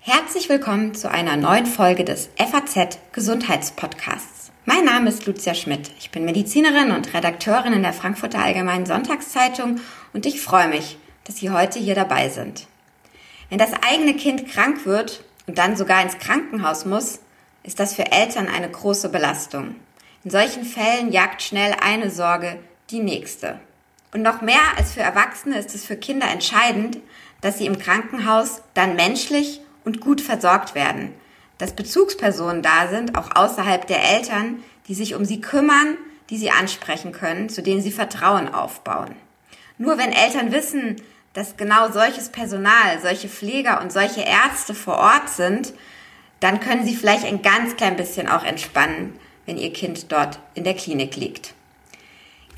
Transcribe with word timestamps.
Herzlich 0.00 0.48
willkommen 0.48 0.94
zu 0.94 1.10
einer 1.10 1.36
neuen 1.36 1.66
Folge 1.66 2.04
des 2.04 2.30
FAZ 2.36 3.00
Gesundheitspodcasts. 3.10 4.52
Mein 4.64 4.84
Name 4.84 5.08
ist 5.08 5.26
Lucia 5.26 5.54
Schmidt. 5.54 5.90
Ich 5.98 6.12
bin 6.12 6.24
Medizinerin 6.24 6.92
und 6.92 7.12
Redakteurin 7.14 7.72
in 7.72 7.82
der 7.82 7.92
Frankfurter 7.92 8.38
Allgemeinen 8.38 8.86
Sonntagszeitung 8.86 9.80
und 10.12 10.24
ich 10.24 10.40
freue 10.40 10.68
mich, 10.68 10.98
dass 11.24 11.38
Sie 11.38 11.50
heute 11.50 11.80
hier 11.80 11.96
dabei 11.96 12.28
sind. 12.28 12.68
Wenn 13.48 13.58
das 13.58 13.72
eigene 13.72 14.14
Kind 14.14 14.46
krank 14.46 14.86
wird 14.86 15.24
und 15.48 15.58
dann 15.58 15.76
sogar 15.76 16.00
ins 16.02 16.18
Krankenhaus 16.18 16.84
muss, 16.84 17.18
ist 17.64 17.80
das 17.80 17.94
für 17.94 18.12
Eltern 18.12 18.46
eine 18.46 18.70
große 18.70 19.08
Belastung. 19.08 19.74
In 20.22 20.30
solchen 20.30 20.62
Fällen 20.62 21.10
jagt 21.10 21.42
schnell 21.42 21.74
eine 21.82 22.10
Sorge 22.10 22.60
die 22.90 23.00
nächste. 23.00 23.58
Und 24.12 24.22
noch 24.22 24.40
mehr 24.40 24.60
als 24.76 24.92
für 24.92 25.00
Erwachsene 25.00 25.58
ist 25.58 25.74
es 25.74 25.84
für 25.84 25.96
Kinder 25.96 26.28
entscheidend, 26.28 26.98
dass 27.40 27.58
sie 27.58 27.66
im 27.66 27.78
Krankenhaus 27.78 28.62
dann 28.74 28.96
menschlich 28.96 29.60
und 29.84 30.00
gut 30.00 30.20
versorgt 30.20 30.74
werden, 30.74 31.12
dass 31.58 31.76
Bezugspersonen 31.76 32.62
da 32.62 32.88
sind, 32.88 33.16
auch 33.16 33.34
außerhalb 33.34 33.86
der 33.86 34.02
Eltern, 34.02 34.62
die 34.88 34.94
sich 34.94 35.14
um 35.14 35.24
sie 35.24 35.40
kümmern, 35.40 35.96
die 36.30 36.38
sie 36.38 36.50
ansprechen 36.50 37.12
können, 37.12 37.48
zu 37.48 37.62
denen 37.62 37.82
sie 37.82 37.92
Vertrauen 37.92 38.52
aufbauen. 38.52 39.14
Nur 39.76 39.98
wenn 39.98 40.12
Eltern 40.12 40.52
wissen, 40.52 40.96
dass 41.34 41.56
genau 41.56 41.90
solches 41.90 42.30
Personal, 42.30 43.00
solche 43.00 43.28
Pfleger 43.28 43.80
und 43.80 43.92
solche 43.92 44.22
Ärzte 44.22 44.74
vor 44.74 44.98
Ort 44.98 45.28
sind, 45.28 45.72
dann 46.40 46.60
können 46.60 46.84
sie 46.84 46.96
vielleicht 46.96 47.24
ein 47.24 47.42
ganz 47.42 47.76
klein 47.76 47.96
bisschen 47.96 48.28
auch 48.28 48.44
entspannen, 48.44 49.18
wenn 49.46 49.56
ihr 49.56 49.72
Kind 49.72 50.10
dort 50.10 50.40
in 50.54 50.64
der 50.64 50.74
Klinik 50.74 51.16
liegt. 51.16 51.54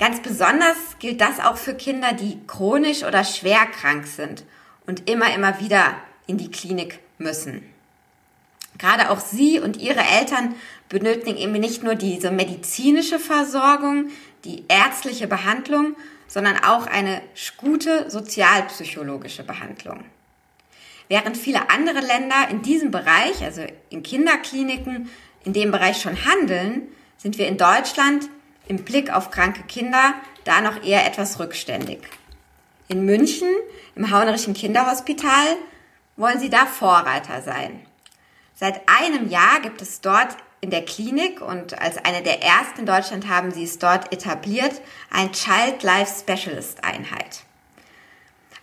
Ganz 0.01 0.23
besonders 0.23 0.79
gilt 0.99 1.21
das 1.21 1.41
auch 1.41 1.59
für 1.59 1.75
Kinder, 1.75 2.15
die 2.15 2.39
chronisch 2.47 3.05
oder 3.05 3.23
schwer 3.23 3.67
krank 3.67 4.07
sind 4.07 4.45
und 4.87 5.11
immer, 5.11 5.35
immer 5.35 5.61
wieder 5.61 5.95
in 6.27 6.39
die 6.39 6.51
Klinik 6.51 7.01
müssen. 7.19 7.63
Gerade 8.79 9.11
auch 9.11 9.21
Sie 9.21 9.61
und 9.61 9.77
Ihre 9.77 10.01
Eltern 10.01 10.55
benötigen 10.89 11.37
eben 11.37 11.53
nicht 11.53 11.83
nur 11.83 11.97
diese 11.97 12.31
medizinische 12.31 13.19
Versorgung, 13.19 14.07
die 14.45 14.65
ärztliche 14.69 15.27
Behandlung, 15.27 15.95
sondern 16.29 16.65
auch 16.65 16.87
eine 16.87 17.21
gute 17.59 18.11
sozialpsychologische 18.11 19.43
Behandlung. 19.43 20.05
Während 21.09 21.37
viele 21.37 21.69
andere 21.69 22.01
Länder 22.01 22.49
in 22.49 22.63
diesem 22.63 22.91
Bereich, 22.91 23.43
also 23.43 23.67
in 23.91 24.03
Kinderkliniken, 24.03 25.11
in 25.45 25.53
dem 25.53 25.71
Bereich 25.71 26.01
schon 26.01 26.25
handeln, 26.25 26.89
sind 27.19 27.37
wir 27.37 27.49
in 27.49 27.59
Deutschland 27.59 28.31
im 28.71 28.85
Blick 28.85 29.13
auf 29.13 29.33
kranke 29.33 29.65
Kinder 29.65 30.15
da 30.45 30.61
noch 30.61 30.85
eher 30.85 31.05
etwas 31.05 31.41
rückständig. 31.41 31.99
In 32.87 33.05
München, 33.05 33.49
im 33.97 34.13
Haunerischen 34.13 34.55
Kinderhospital, 34.55 35.57
wollen 36.17 36.39
sie 36.39 36.51
da 36.51 36.67
Vorreiter 36.67 37.43
sein. 37.43 37.85
Seit 38.55 38.81
einem 38.89 39.29
Jahr 39.29 39.59
gibt 39.61 39.83
es 39.83 40.01
dort 40.01 40.37
in 40.61 40.71
der 40.71 40.85
Klinik 40.85 41.41
und 41.41 41.81
als 41.81 41.99
eine 42.05 42.23
der 42.23 42.45
ersten 42.45 42.81
in 42.81 42.87
Deutschland 42.87 43.29
haben 43.29 43.51
sie 43.51 43.65
es 43.65 43.81
dort 43.81 44.13
etabliert, 44.13 44.81
ein 45.11 45.33
Child 45.33 45.83
Life 45.83 46.21
Specialist 46.21 46.85
Einheit. 46.85 47.41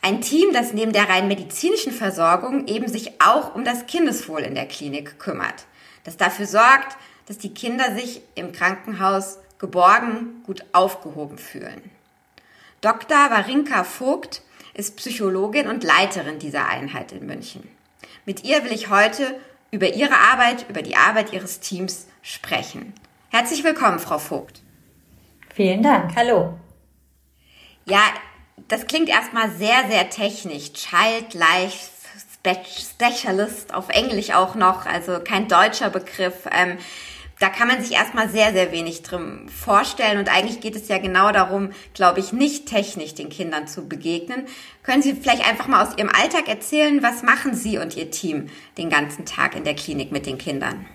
Ein 0.01 0.21
Team, 0.21 0.53
das 0.53 0.71
neben 0.71 0.93
der 0.93 1.09
rein 1.09 1.27
medizinischen 1.27 1.91
Versorgung 1.91 2.67
eben 2.67 2.87
sich 2.87 3.21
auch 3.21 3.55
um 3.55 3.65
das 3.65 3.87
Kindeswohl 3.87 4.41
in 4.41 4.55
der 4.55 4.69
Klinik 4.69 5.19
kümmert, 5.19 5.65
das 6.05 6.15
dafür 6.15 6.45
sorgt, 6.45 6.95
dass 7.25 7.37
die 7.39 7.53
Kinder 7.53 7.93
sich 7.93 8.21
im 8.35 8.53
Krankenhaus 8.53 9.39
geborgen, 9.59 10.43
gut 10.45 10.63
aufgehoben 10.71 11.37
fühlen. 11.37 11.91
Dr. 12.81 13.17
Warinka 13.17 13.83
Vogt 13.83 14.41
ist 14.73 14.97
Psychologin 14.97 15.67
und 15.67 15.83
Leiterin 15.83 16.39
dieser 16.39 16.67
Einheit 16.67 17.11
in 17.11 17.25
München. 17.25 17.67
Mit 18.25 18.43
ihr 18.43 18.63
will 18.63 18.71
ich 18.71 18.89
heute 18.89 19.39
über 19.71 19.93
ihre 19.93 20.15
Arbeit, 20.15 20.69
über 20.69 20.81
die 20.81 20.95
Arbeit 20.95 21.33
ihres 21.33 21.59
Teams 21.59 22.07
sprechen. 22.21 22.93
Herzlich 23.29 23.63
willkommen, 23.63 23.99
Frau 23.99 24.19
Vogt. 24.19 24.61
Vielen 25.53 25.81
Dank. 25.81 26.15
Hallo. 26.15 26.57
Ja, 27.85 28.01
das 28.67 28.85
klingt 28.85 29.09
erstmal 29.09 29.49
sehr, 29.51 29.87
sehr 29.89 30.09
technisch. 30.09 30.73
Child 30.73 31.33
Life 31.33 31.97
Specialist 32.45 33.73
auf 33.73 33.89
Englisch 33.89 34.31
auch 34.31 34.55
noch, 34.55 34.85
also 34.85 35.19
kein 35.19 35.47
deutscher 35.47 35.89
Begriff. 35.89 36.47
Ähm, 36.51 36.77
da 37.39 37.49
kann 37.49 37.67
man 37.67 37.81
sich 37.81 37.95
erstmal 37.95 38.29
sehr, 38.29 38.51
sehr 38.51 38.71
wenig 38.71 39.03
drin 39.03 39.47
vorstellen. 39.47 40.17
Und 40.17 40.33
eigentlich 40.33 40.59
geht 40.59 40.75
es 40.75 40.87
ja 40.87 40.97
genau 40.97 41.31
darum, 41.31 41.69
glaube 41.93 42.19
ich, 42.19 42.33
nicht 42.33 42.67
technisch 42.67 43.13
den 43.13 43.29
Kindern 43.29 43.67
zu 43.67 43.87
begegnen. 43.87 44.45
Können 44.81 45.03
Sie 45.03 45.13
vielleicht 45.13 45.47
einfach 45.47 45.67
mal 45.67 45.85
aus 45.85 45.95
Ihrem 45.97 46.09
Alltag 46.09 46.47
erzählen, 46.47 47.03
was 47.03 47.21
machen 47.21 47.53
Sie 47.53 47.77
und 47.77 47.95
Ihr 47.95 48.09
Team 48.09 48.47
den 48.77 48.89
ganzen 48.89 49.25
Tag 49.25 49.55
in 49.55 49.63
der 49.63 49.75
Klinik 49.75 50.11
mit 50.11 50.25
den 50.25 50.39
Kindern? 50.39 50.87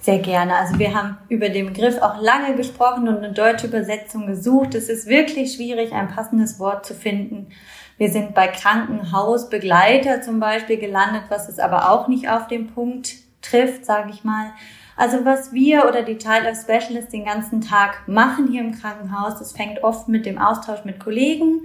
Sehr 0.00 0.18
gerne. 0.18 0.56
Also 0.56 0.80
wir 0.80 0.94
haben 0.94 1.16
über 1.28 1.48
den 1.48 1.66
Begriff 1.66 2.02
auch 2.02 2.20
lange 2.20 2.56
gesprochen 2.56 3.06
und 3.06 3.18
eine 3.18 3.32
deutsche 3.32 3.68
Übersetzung 3.68 4.26
gesucht. 4.26 4.74
Es 4.74 4.88
ist 4.88 5.06
wirklich 5.06 5.54
schwierig, 5.54 5.92
ein 5.92 6.08
passendes 6.08 6.58
Wort 6.58 6.84
zu 6.84 6.92
finden. 6.92 7.52
Wir 7.98 8.10
sind 8.10 8.34
bei 8.34 8.48
Krankenhausbegleiter 8.48 10.22
zum 10.22 10.40
Beispiel 10.40 10.78
gelandet, 10.78 11.24
was 11.28 11.48
es 11.48 11.60
aber 11.60 11.92
auch 11.92 12.08
nicht 12.08 12.28
auf 12.28 12.48
den 12.48 12.66
Punkt 12.74 13.12
trifft, 13.42 13.84
sage 13.86 14.10
ich 14.10 14.24
mal. 14.24 14.50
Also 14.96 15.24
was 15.24 15.52
wir 15.52 15.86
oder 15.88 16.02
die 16.02 16.18
Child 16.18 16.44
Life 16.44 16.62
Specialists 16.62 17.10
den 17.10 17.24
ganzen 17.24 17.60
Tag 17.60 18.06
machen 18.06 18.48
hier 18.48 18.60
im 18.60 18.72
Krankenhaus, 18.72 19.38
das 19.38 19.52
fängt 19.52 19.82
oft 19.82 20.08
mit 20.08 20.26
dem 20.26 20.38
Austausch 20.38 20.84
mit 20.84 21.00
Kollegen 21.00 21.62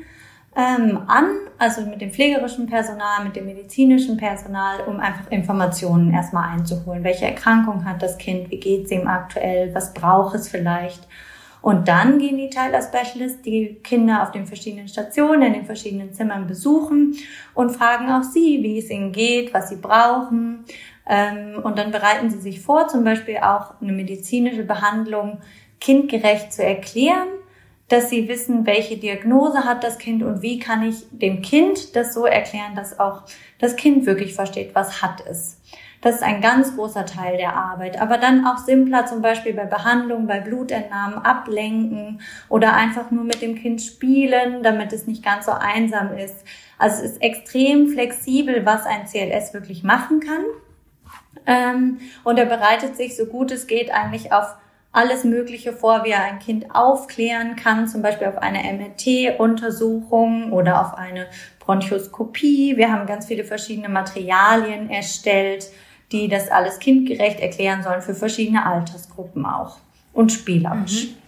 ähm, 0.55 1.01
an, 1.07 1.27
also 1.57 1.81
mit 1.81 2.01
dem 2.01 2.11
pflegerischen 2.11 2.67
Personal, 2.67 3.23
mit 3.23 3.35
dem 3.35 3.45
medizinischen 3.45 4.17
Personal, 4.17 4.81
um 4.87 4.99
einfach 4.99 5.29
Informationen 5.29 6.11
erstmal 6.11 6.49
einzuholen. 6.49 7.03
Welche 7.03 7.25
Erkrankung 7.25 7.85
hat 7.85 8.01
das 8.01 8.17
Kind? 8.17 8.49
Wie 8.49 8.59
geht 8.59 8.85
es 8.85 8.91
ihm 8.91 9.07
aktuell? 9.07 9.73
Was 9.75 9.93
braucht 9.93 10.35
es 10.35 10.47
vielleicht? 10.47 11.07
Und 11.61 11.87
dann 11.87 12.17
gehen 12.17 12.37
die 12.37 12.49
Life 12.55 12.87
Specialists 12.87 13.41
die 13.41 13.79
Kinder 13.83 14.23
auf 14.23 14.31
den 14.31 14.45
verschiedenen 14.45 14.87
Stationen, 14.87 15.41
in 15.41 15.53
den 15.53 15.65
verschiedenen 15.65 16.13
Zimmern 16.13 16.47
besuchen 16.47 17.15
und 17.53 17.71
fragen 17.71 18.09
auch 18.09 18.23
sie, 18.23 18.63
wie 18.63 18.79
es 18.79 18.89
ihnen 18.89 19.11
geht, 19.11 19.53
was 19.53 19.69
sie 19.69 19.75
brauchen 19.75 20.63
und 21.63 21.77
dann 21.77 21.91
bereiten 21.91 22.29
sie 22.29 22.39
sich 22.39 22.61
vor, 22.61 22.87
zum 22.89 23.03
Beispiel 23.03 23.37
auch 23.37 23.79
eine 23.81 23.93
medizinische 23.93 24.63
Behandlung 24.63 25.39
kindgerecht 25.79 26.51
zu 26.51 26.63
erklären, 26.63 27.27
dass 27.87 28.09
sie 28.09 28.27
wissen, 28.27 28.65
welche 28.65 28.97
Diagnose 28.97 29.63
hat 29.63 29.83
das 29.83 29.97
Kind 29.97 30.21
und 30.21 30.41
wie 30.41 30.59
kann 30.59 30.83
ich 30.83 31.05
dem 31.11 31.41
Kind 31.41 31.95
das 31.95 32.13
so 32.13 32.25
erklären, 32.25 32.75
dass 32.75 32.99
auch 32.99 33.21
das 33.59 33.77
Kind 33.77 34.05
wirklich 34.05 34.33
versteht, 34.33 34.75
was 34.75 35.01
hat 35.01 35.23
es. 35.25 35.61
Das 36.01 36.15
ist 36.15 36.23
ein 36.23 36.41
ganz 36.41 36.75
großer 36.75 37.05
Teil 37.05 37.37
der 37.37 37.55
Arbeit. 37.55 37.99
Aber 37.99 38.17
dann 38.17 38.45
auch 38.45 38.57
simpler, 38.57 39.05
zum 39.05 39.21
Beispiel 39.21 39.53
bei 39.53 39.65
Behandlung, 39.65 40.27
bei 40.27 40.39
Blutentnahmen, 40.41 41.17
ablenken 41.19 42.21
oder 42.49 42.73
einfach 42.73 43.09
nur 43.09 43.23
mit 43.23 43.41
dem 43.41 43.55
Kind 43.55 43.81
spielen, 43.81 44.61
damit 44.61 44.93
es 44.93 45.07
nicht 45.07 45.23
ganz 45.23 45.45
so 45.45 45.53
einsam 45.53 46.15
ist. 46.15 46.45
Also 46.77 47.03
es 47.03 47.13
ist 47.13 47.21
extrem 47.21 47.87
flexibel, 47.87 48.65
was 48.65 48.85
ein 48.85 49.05
CLS 49.05 49.53
wirklich 49.53 49.83
machen 49.83 50.19
kann. 50.19 50.43
Ähm, 51.47 51.99
und 52.23 52.37
er 52.37 52.45
bereitet 52.45 52.97
sich 52.97 53.15
so 53.15 53.25
gut 53.25 53.51
es 53.51 53.65
geht 53.65 53.89
eigentlich 53.89 54.31
auf 54.31 54.55
alles 54.91 55.23
Mögliche 55.23 55.73
vor, 55.73 56.03
wie 56.03 56.09
er 56.09 56.23
ein 56.23 56.39
Kind 56.39 56.73
aufklären 56.73 57.55
kann, 57.55 57.87
zum 57.87 58.01
Beispiel 58.01 58.27
auf 58.27 58.37
eine 58.37 58.59
MRT-Untersuchung 58.73 60.51
oder 60.51 60.81
auf 60.81 60.95
eine 60.95 61.27
Bronchoskopie. 61.59 62.77
Wir 62.77 62.91
haben 62.91 63.05
ganz 63.05 63.27
viele 63.27 63.43
verschiedene 63.43 63.89
Materialien 63.89 64.89
erstellt, 64.89 65.67
die 66.11 66.27
das 66.27 66.49
alles 66.49 66.79
kindgerecht 66.79 67.39
erklären 67.39 67.83
sollen 67.83 68.01
für 68.01 68.15
verschiedene 68.15 68.65
Altersgruppen 68.65 69.45
auch 69.45 69.77
und 70.13 70.31
spielerisch. 70.31 71.09
Mhm. 71.09 71.26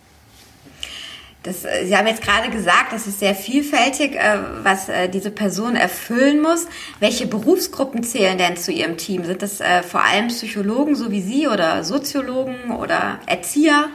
Das, 1.49 1.65
äh, 1.65 1.85
Sie 1.85 1.97
haben 1.97 2.05
jetzt 2.05 2.21
gerade 2.21 2.51
gesagt, 2.51 2.93
das 2.93 3.07
ist 3.07 3.19
sehr 3.19 3.33
vielfältig, 3.33 4.15
äh, 4.15 4.37
was 4.61 4.87
äh, 4.87 5.09
diese 5.09 5.31
Person 5.31 5.75
erfüllen 5.75 6.41
muss. 6.41 6.67
Welche 6.99 7.25
Berufsgruppen 7.25 8.03
zählen 8.03 8.37
denn 8.37 8.55
zu 8.55 8.71
Ihrem 8.71 8.97
Team? 8.97 9.25
Sind 9.25 9.41
das 9.41 9.61
vor 9.87 10.03
allem 10.03 10.27
Psychologen, 10.27 10.95
so 10.95 11.11
wie 11.11 11.21
Sie, 11.21 11.47
oder 11.47 11.83
Soziologen 11.83 12.71
oder 12.79 13.19
Erzieher? 13.25 13.85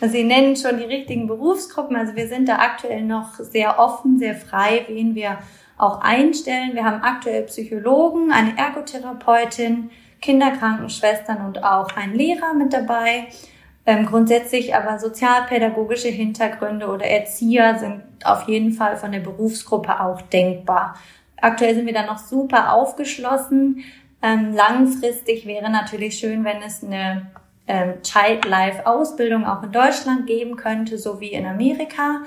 Also 0.00 0.14
Sie 0.14 0.24
nennen 0.24 0.56
schon 0.56 0.78
die 0.78 0.84
richtigen 0.84 1.26
Berufsgruppen. 1.26 1.94
Also 1.94 2.16
wir 2.16 2.26
sind 2.28 2.48
da 2.48 2.56
aktuell 2.56 3.02
noch 3.02 3.34
sehr 3.34 3.78
offen, 3.78 4.18
sehr 4.18 4.34
frei, 4.34 4.86
wen 4.88 5.14
wir 5.14 5.38
auch 5.76 6.00
einstellen. 6.00 6.70
Wir 6.72 6.84
haben 6.84 7.02
aktuell 7.02 7.42
Psychologen, 7.42 8.32
eine 8.32 8.56
Ergotherapeutin, 8.56 9.90
Kinderkrankenschwestern 10.22 11.44
und 11.46 11.62
auch 11.62 11.94
einen 11.96 12.14
Lehrer 12.14 12.54
mit 12.54 12.72
dabei. 12.72 13.26
Ähm, 13.88 14.06
grundsätzlich 14.06 14.74
aber 14.74 14.98
sozialpädagogische 14.98 16.08
Hintergründe 16.08 16.88
oder 16.88 17.06
Erzieher 17.06 17.78
sind 17.78 18.02
auf 18.24 18.48
jeden 18.48 18.72
Fall 18.72 18.96
von 18.96 19.12
der 19.12 19.20
Berufsgruppe 19.20 20.00
auch 20.00 20.20
denkbar. 20.22 20.96
Aktuell 21.40 21.74
sind 21.76 21.86
wir 21.86 21.92
da 21.92 22.04
noch 22.04 22.18
super 22.18 22.72
aufgeschlossen. 22.72 23.84
Ähm, 24.22 24.54
langfristig 24.54 25.46
wäre 25.46 25.70
natürlich 25.70 26.18
schön, 26.18 26.44
wenn 26.44 26.62
es 26.62 26.82
eine 26.82 27.30
ähm, 27.68 28.02
Child 28.02 28.44
Life 28.44 28.86
Ausbildung 28.86 29.44
auch 29.44 29.62
in 29.62 29.70
Deutschland 29.70 30.26
geben 30.26 30.56
könnte, 30.56 30.98
so 30.98 31.20
wie 31.20 31.32
in 31.32 31.46
Amerika. 31.46 32.22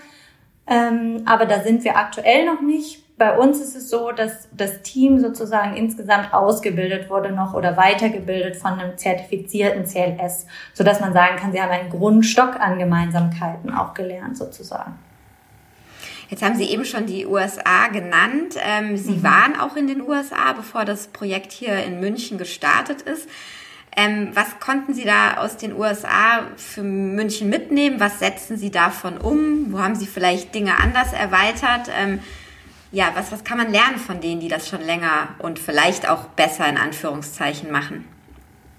Ähm, 0.65 1.23
aber 1.25 1.45
da 1.45 1.61
sind 1.61 1.83
wir 1.83 1.97
aktuell 1.97 2.45
noch 2.45 2.61
nicht. 2.61 3.03
Bei 3.19 3.37
uns 3.37 3.59
ist 3.59 3.75
es 3.75 3.89
so, 3.89 4.13
dass 4.13 4.47
das 4.53 4.81
Team 4.81 5.19
sozusagen 5.19 5.75
insgesamt 5.75 6.33
ausgebildet 6.33 7.09
wurde 7.09 7.33
noch 7.33 7.53
oder 7.53 7.75
weitergebildet 7.75 8.55
von 8.55 8.79
einem 8.79 8.97
zertifizierten 8.97 9.83
CLS, 9.83 10.47
so 10.73 10.85
dass 10.85 11.01
man 11.01 11.11
sagen 11.11 11.35
kann, 11.35 11.51
sie 11.51 11.61
haben 11.61 11.69
einen 11.69 11.89
Grundstock 11.89 12.57
an 12.57 12.79
Gemeinsamkeiten 12.79 13.73
auch 13.73 13.93
gelernt 13.93 14.37
sozusagen. 14.37 14.93
Jetzt 16.29 16.43
haben 16.43 16.55
Sie 16.55 16.65
eben 16.65 16.85
schon 16.85 17.07
die 17.07 17.25
USA 17.25 17.87
genannt. 17.87 18.55
Ähm, 18.57 18.95
Sie 18.95 19.17
mhm. 19.17 19.23
waren 19.23 19.59
auch 19.59 19.75
in 19.75 19.87
den 19.87 20.01
USA, 20.01 20.53
bevor 20.53 20.85
das 20.85 21.07
Projekt 21.07 21.51
hier 21.51 21.83
in 21.83 21.99
München 21.99 22.37
gestartet 22.37 23.01
ist. 23.01 23.27
Ähm, 23.97 24.29
was 24.33 24.59
konnten 24.61 24.93
Sie 24.93 25.03
da 25.03 25.37
aus 25.37 25.57
den 25.57 25.75
USA 25.75 26.43
für 26.55 26.83
München 26.83 27.49
mitnehmen? 27.49 27.99
Was 27.99 28.19
setzen 28.19 28.57
Sie 28.57 28.71
davon 28.71 29.17
um? 29.17 29.73
Wo 29.73 29.79
haben 29.79 29.95
Sie 29.95 30.05
vielleicht 30.05 30.55
Dinge 30.55 30.79
anders 30.79 31.11
erweitert? 31.11 31.89
Ja, 32.91 33.11
was, 33.15 33.31
was 33.31 33.43
kann 33.43 33.57
man 33.57 33.71
lernen 33.71 33.97
von 33.97 34.19
denen, 34.19 34.39
die 34.39 34.47
das 34.47 34.67
schon 34.67 34.81
länger 34.81 35.29
und 35.39 35.59
vielleicht 35.59 36.09
auch 36.09 36.25
besser 36.29 36.67
in 36.67 36.77
Anführungszeichen 36.77 37.71
machen? 37.71 38.05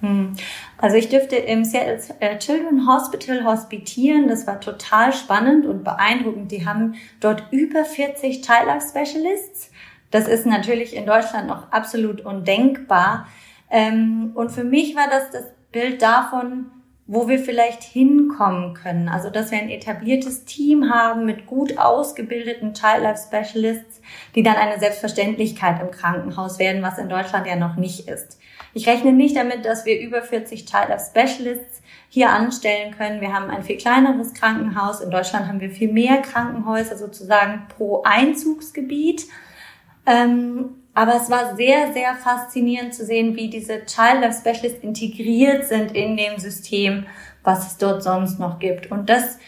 Hm. 0.01 0.33
Also 0.79 0.97
ich 0.97 1.09
dürfte 1.09 1.37
im 1.37 1.65
Seattle 1.65 2.15
äh, 2.21 2.39
Children 2.39 2.87
Hospital 2.89 3.45
hospitieren. 3.45 4.29
Das 4.29 4.47
war 4.47 4.61
total 4.61 5.13
spannend 5.13 5.67
und 5.67 5.85
beeindruckend. 5.85 6.51
Die 6.51 6.67
haben 6.67 6.95
dort 7.21 7.45
über 7.51 7.85
40 7.85 8.41
Child 8.41 8.83
Specialists. 8.83 9.71
Das 10.11 10.27
ist 10.27 10.47
natürlich 10.47 10.97
in 10.97 11.07
Deutschland 11.07 11.47
noch 11.47 11.71
absolut 11.71 12.23
undenkbar. 12.23 13.29
Ähm, 13.71 14.33
und 14.35 14.51
für 14.51 14.65
mich 14.65 14.97
war 14.97 15.09
das 15.09 15.31
das 15.31 15.45
Bild 15.71 16.03
davon, 16.03 16.67
wo 17.13 17.27
wir 17.27 17.41
vielleicht 17.41 17.83
hinkommen 17.83 18.73
können. 18.73 19.09
Also, 19.09 19.31
dass 19.31 19.51
wir 19.51 19.59
ein 19.59 19.69
etabliertes 19.69 20.45
Team 20.45 20.95
haben 20.95 21.27
mit 21.27 21.45
gut 21.45 21.77
ausgebildeten 21.77 22.73
Child 22.73 23.03
Life 23.03 23.25
Specialists, 23.27 24.01
die 24.37 24.45
dann 24.45 24.55
eine 24.55 24.79
Selbstverständlichkeit 24.79 25.81
im 25.83 25.91
Krankenhaus 25.91 26.61
werden, 26.61 26.85
was 26.85 26.99
in 26.99 27.09
Deutschland 27.09 27.49
ja 27.49 27.57
noch 27.57 27.75
nicht 27.75 28.07
ist. 28.07 28.39
Ich 28.75 28.87
rechne 28.87 29.13
nicht 29.13 29.35
damit, 29.35 29.65
dass 29.65 29.87
wir 29.87 30.01
über 30.01 30.23
40 30.23 30.67
Child 30.67 30.89
Life 30.89 31.11
Specialists 31.11 31.83
hier 32.09 32.31
anstellen 32.31 32.95
können. 32.97 33.21
Wir 33.21 33.33
haben 33.33 33.51
ein 33.51 33.65
viel 33.65 33.77
kleineres 33.77 34.33
Krankenhaus. 34.33 35.01
In 35.01 35.11
Deutschland 35.11 35.49
haben 35.49 35.59
wir 35.59 35.71
viel 35.71 35.93
mehr 35.93 36.19
Krankenhäuser 36.19 36.97
sozusagen 36.97 37.67
pro 37.77 38.03
Einzugsgebiet. 38.05 39.27
Ähm, 40.07 40.80
aber 40.95 41.15
es 41.17 41.31
war 41.31 41.57
sehr, 41.57 41.93
sehr 41.93 42.15
faszinierend 42.15 42.95
zu 42.95 43.05
sehen, 43.05 43.37
wie 43.37 43.49
diese 43.49 43.85
Child 43.87 44.23
Life 44.23 44.41
Specialists 44.41 44.83
integriert 44.83 45.67
sind 45.67 45.93
in 45.93 46.17
dem 46.17 46.39
System, 46.39 47.07
was 47.43 47.67
es 47.67 47.79
dort 47.79 48.03
sonst 48.03 48.39
noch 48.39 48.59
gibt. 48.59 48.91
Und 48.91 49.09
das 49.09 49.39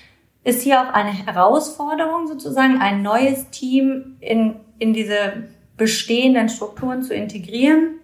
ist 0.45 0.63
hier 0.63 0.81
auch 0.81 0.93
eine 0.93 1.13
Herausforderung 1.13 2.27
sozusagen, 2.27 2.81
ein 2.81 3.03
neues 3.03 3.51
Team 3.51 4.17
in, 4.21 4.57
in 4.79 4.93
diese 4.93 5.49
bestehenden 5.77 6.49
Strukturen 6.49 7.03
zu 7.03 7.15
integrieren. 7.15 7.99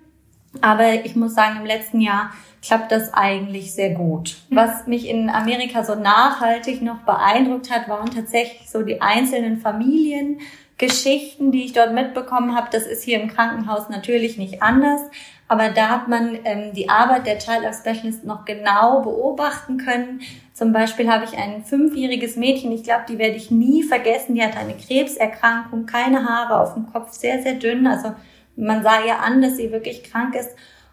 Aber 0.61 1.05
ich 1.05 1.15
muss 1.15 1.35
sagen, 1.35 1.61
im 1.61 1.67
letzten 1.67 2.01
Jahr 2.01 2.33
klappt 2.63 2.91
das 2.91 3.13
eigentlich 3.15 3.73
sehr 3.73 3.91
gut. 3.91 4.37
Was 4.51 4.87
mich 4.87 5.09
in 5.09 5.31
Amerika 5.31 5.85
so 5.85 5.95
nachhaltig 5.95 6.83
noch 6.83 6.99
beeindruckt 7.01 7.71
hat, 7.71 7.89
waren 7.89 8.11
tatsächlich 8.11 8.69
so 8.69 8.83
die 8.83 9.01
einzelnen 9.01 9.59
Familien, 9.59 10.41
Geschichten, 10.79 11.51
die 11.51 11.65
ich 11.65 11.73
dort 11.73 11.93
mitbekommen 11.93 12.57
habe. 12.57 12.69
Das 12.71 12.87
ist 12.87 13.03
hier 13.03 13.21
im 13.21 13.29
Krankenhaus 13.29 13.89
natürlich 13.89 14.39
nicht 14.39 14.63
anders. 14.63 15.01
Aber 15.49 15.71
da 15.71 15.89
hat 15.89 16.09
man 16.09 16.39
ähm, 16.45 16.73
die 16.75 16.89
Arbeit 16.89 17.27
der 17.27 17.39
Child 17.39 17.63
Life 17.63 17.81
Specialist 17.81 18.25
noch 18.25 18.45
genau 18.45 19.01
beobachten 19.01 19.79
können. 19.79 20.21
Zum 20.53 20.73
Beispiel 20.73 21.11
habe 21.11 21.25
ich 21.25 21.37
ein 21.37 21.65
fünfjähriges 21.65 22.37
Mädchen, 22.37 22.71
ich 22.71 22.85
glaube, 22.85 23.05
die 23.09 23.19
werde 23.19 23.37
ich 23.37 23.51
nie 23.51 23.83
vergessen. 23.83 24.35
Die 24.35 24.43
hat 24.43 24.57
eine 24.57 24.77
Krebserkrankung, 24.77 25.87
keine 25.87 26.29
Haare 26.29 26.61
auf 26.61 26.75
dem 26.75 26.93
Kopf, 26.93 27.13
sehr, 27.13 27.43
sehr 27.43 27.55
dünn. 27.55 27.87
Also 27.87 28.15
man 28.57 28.83
sah 28.83 29.05
ihr 29.05 29.21
an, 29.21 29.41
dass 29.41 29.57
sie 29.57 29.73
wirklich 29.73 30.05
krank 30.05 30.35
ist. 30.35 30.51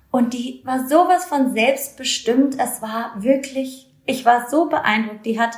Und 0.09 0.33
die 0.33 0.61
war 0.63 0.87
sowas 0.87 1.25
von 1.25 1.53
selbstbestimmt. 1.53 2.57
Es 2.57 2.81
war 2.81 3.15
wirklich, 3.17 3.91
ich 4.05 4.23
war 4.23 4.49
so 4.49 4.69
beeindruckt. 4.69 5.25
Die 5.25 5.39
hat 5.39 5.57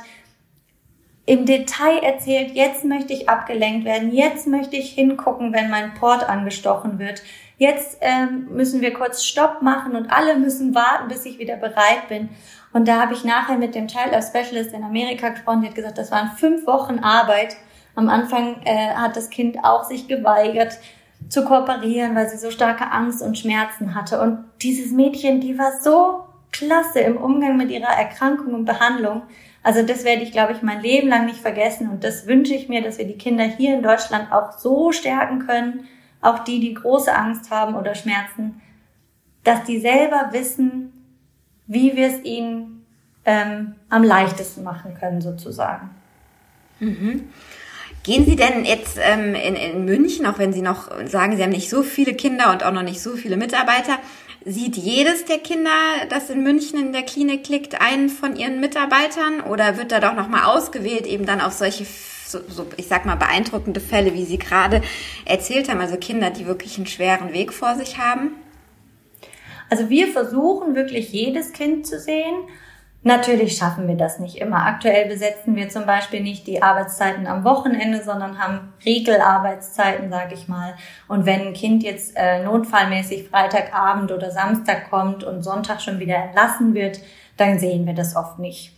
im 1.28 1.44
Detail 1.44 1.98
erzählt, 1.98 2.52
jetzt 2.54 2.86
möchte 2.86 3.12
ich 3.12 3.28
abgelenkt 3.28 3.84
werden, 3.84 4.12
jetzt 4.12 4.46
möchte 4.46 4.76
ich 4.76 4.92
hingucken, 4.92 5.52
wenn 5.52 5.68
mein 5.68 5.92
Port 5.92 6.26
angestochen 6.26 6.98
wird. 6.98 7.22
Jetzt 7.58 7.98
ähm, 8.00 8.48
müssen 8.50 8.80
wir 8.80 8.94
kurz 8.94 9.24
Stopp 9.24 9.60
machen 9.60 9.94
und 9.94 10.10
alle 10.10 10.38
müssen 10.38 10.74
warten, 10.74 11.08
bis 11.08 11.26
ich 11.26 11.38
wieder 11.38 11.56
bereit 11.56 12.08
bin. 12.08 12.30
Und 12.72 12.88
da 12.88 13.02
habe 13.02 13.12
ich 13.12 13.24
nachher 13.24 13.58
mit 13.58 13.74
dem 13.74 13.88
Child 13.88 14.12
Life 14.12 14.28
Specialist 14.28 14.72
in 14.72 14.82
Amerika 14.82 15.28
gesprochen, 15.28 15.60
die 15.60 15.68
hat 15.68 15.74
gesagt, 15.74 15.98
das 15.98 16.10
waren 16.10 16.30
fünf 16.36 16.66
Wochen 16.66 17.00
Arbeit. 17.00 17.56
Am 17.94 18.08
Anfang 18.08 18.62
äh, 18.64 18.94
hat 18.94 19.14
das 19.14 19.28
Kind 19.28 19.58
auch 19.64 19.84
sich 19.84 20.08
geweigert 20.08 20.78
zu 21.28 21.44
kooperieren, 21.44 22.14
weil 22.14 22.30
sie 22.30 22.38
so 22.38 22.50
starke 22.50 22.90
Angst 22.90 23.20
und 23.20 23.36
Schmerzen 23.36 23.94
hatte. 23.94 24.18
Und 24.22 24.44
dieses 24.62 24.92
Mädchen, 24.92 25.42
die 25.42 25.58
war 25.58 25.72
so 25.82 26.20
klasse 26.52 27.00
im 27.00 27.18
Umgang 27.18 27.58
mit 27.58 27.70
ihrer 27.70 27.92
Erkrankung 27.92 28.54
und 28.54 28.64
Behandlung. 28.64 29.22
Also 29.62 29.82
das 29.82 30.04
werde 30.04 30.22
ich, 30.22 30.32
glaube 30.32 30.52
ich, 30.52 30.62
mein 30.62 30.80
Leben 30.80 31.08
lang 31.08 31.26
nicht 31.26 31.40
vergessen. 31.40 31.88
Und 31.88 32.04
das 32.04 32.26
wünsche 32.26 32.54
ich 32.54 32.68
mir, 32.68 32.82
dass 32.82 32.98
wir 32.98 33.06
die 33.06 33.18
Kinder 33.18 33.44
hier 33.44 33.74
in 33.74 33.82
Deutschland 33.82 34.32
auch 34.32 34.52
so 34.52 34.92
stärken 34.92 35.46
können, 35.46 35.88
auch 36.20 36.40
die, 36.40 36.60
die 36.60 36.74
große 36.74 37.14
Angst 37.14 37.50
haben 37.50 37.74
oder 37.74 37.94
Schmerzen, 37.94 38.60
dass 39.44 39.64
die 39.64 39.78
selber 39.78 40.30
wissen, 40.32 40.92
wie 41.66 41.96
wir 41.96 42.08
es 42.08 42.24
ihnen 42.24 42.86
ähm, 43.24 43.74
am 43.88 44.02
leichtesten 44.02 44.64
machen 44.64 44.96
können, 44.98 45.20
sozusagen. 45.20 45.90
Mhm. 46.80 47.28
Gehen 48.02 48.24
Sie 48.24 48.36
denn 48.36 48.64
jetzt 48.64 48.98
ähm, 49.00 49.34
in, 49.34 49.54
in 49.54 49.84
München, 49.84 50.24
auch 50.24 50.38
wenn 50.38 50.52
Sie 50.52 50.62
noch 50.62 50.90
sagen, 51.06 51.36
Sie 51.36 51.42
haben 51.42 51.50
nicht 51.50 51.68
so 51.68 51.82
viele 51.82 52.14
Kinder 52.14 52.52
und 52.52 52.64
auch 52.64 52.72
noch 52.72 52.82
nicht 52.82 53.02
so 53.02 53.16
viele 53.16 53.36
Mitarbeiter, 53.36 53.98
Sieht 54.44 54.76
jedes 54.76 55.24
der 55.24 55.38
Kinder, 55.38 55.70
das 56.08 56.30
in 56.30 56.42
München 56.42 56.78
in 56.78 56.92
der 56.92 57.02
Klinik 57.02 57.48
liegt, 57.48 57.80
einen 57.80 58.08
von 58.08 58.36
ihren 58.36 58.60
Mitarbeitern? 58.60 59.40
Oder 59.40 59.76
wird 59.76 59.90
da 59.92 60.00
doch 60.00 60.14
nochmal 60.14 60.44
ausgewählt, 60.44 61.06
eben 61.06 61.26
dann 61.26 61.40
auf 61.40 61.52
solche, 61.52 61.84
so, 61.84 62.38
so, 62.48 62.66
ich 62.76 62.86
sag 62.86 63.04
mal, 63.04 63.16
beeindruckende 63.16 63.80
Fälle, 63.80 64.14
wie 64.14 64.24
Sie 64.24 64.38
gerade 64.38 64.80
erzählt 65.24 65.68
haben, 65.68 65.80
also 65.80 65.96
Kinder, 65.96 66.30
die 66.30 66.46
wirklich 66.46 66.76
einen 66.76 66.86
schweren 66.86 67.32
Weg 67.32 67.52
vor 67.52 67.74
sich 67.74 67.98
haben? 67.98 68.30
Also 69.70 69.90
wir 69.90 70.08
versuchen 70.08 70.74
wirklich 70.74 71.12
jedes 71.12 71.52
Kind 71.52 71.86
zu 71.86 71.98
sehen 71.98 72.36
Natürlich 73.04 73.56
schaffen 73.56 73.86
wir 73.86 73.96
das 73.96 74.18
nicht 74.18 74.36
immer. 74.36 74.66
Aktuell 74.66 75.08
besetzen 75.08 75.54
wir 75.54 75.68
zum 75.68 75.86
Beispiel 75.86 76.20
nicht 76.20 76.46
die 76.46 76.62
Arbeitszeiten 76.62 77.26
am 77.28 77.44
Wochenende, 77.44 78.02
sondern 78.02 78.38
haben 78.38 78.72
Regelarbeitszeiten, 78.84 80.10
sage 80.10 80.34
ich 80.34 80.48
mal. 80.48 80.74
Und 81.06 81.24
wenn 81.24 81.48
ein 81.48 81.52
Kind 81.54 81.84
jetzt 81.84 82.16
äh, 82.16 82.42
notfallmäßig 82.42 83.28
Freitagabend 83.28 84.10
oder 84.10 84.32
Samstag 84.32 84.90
kommt 84.90 85.22
und 85.22 85.42
Sonntag 85.42 85.80
schon 85.80 86.00
wieder 86.00 86.16
entlassen 86.16 86.74
wird, 86.74 87.00
dann 87.36 87.60
sehen 87.60 87.86
wir 87.86 87.94
das 87.94 88.16
oft 88.16 88.40
nicht. 88.40 88.74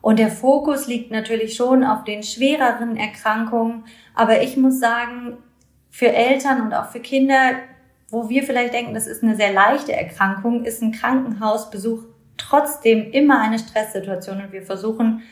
Und 0.00 0.18
der 0.18 0.30
Fokus 0.30 0.86
liegt 0.86 1.10
natürlich 1.10 1.54
schon 1.54 1.84
auf 1.84 2.04
den 2.04 2.22
schwereren 2.22 2.96
Erkrankungen. 2.96 3.84
Aber 4.14 4.40
ich 4.40 4.56
muss 4.56 4.80
sagen, 4.80 5.36
für 5.90 6.12
Eltern 6.12 6.62
und 6.62 6.72
auch 6.72 6.86
für 6.86 7.00
Kinder, 7.00 7.56
wo 8.08 8.30
wir 8.30 8.44
vielleicht 8.44 8.72
denken, 8.72 8.94
das 8.94 9.06
ist 9.06 9.22
eine 9.22 9.36
sehr 9.36 9.52
leichte 9.52 9.92
Erkrankung, 9.92 10.64
ist 10.64 10.82
ein 10.82 10.92
Krankenhausbesuch 10.92 12.04
trotzdem 12.38 13.10
immer 13.10 13.40
eine 13.40 13.58
Stresssituation 13.58 14.40
und 14.40 14.52
wir 14.52 14.62
versuchen 14.62 15.22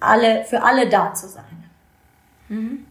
alle, 0.00 0.44
für 0.44 0.62
alle 0.62 0.88
da 0.88 1.14
zu 1.14 1.28
sein. 1.28 1.64
Mhm. 2.48 2.86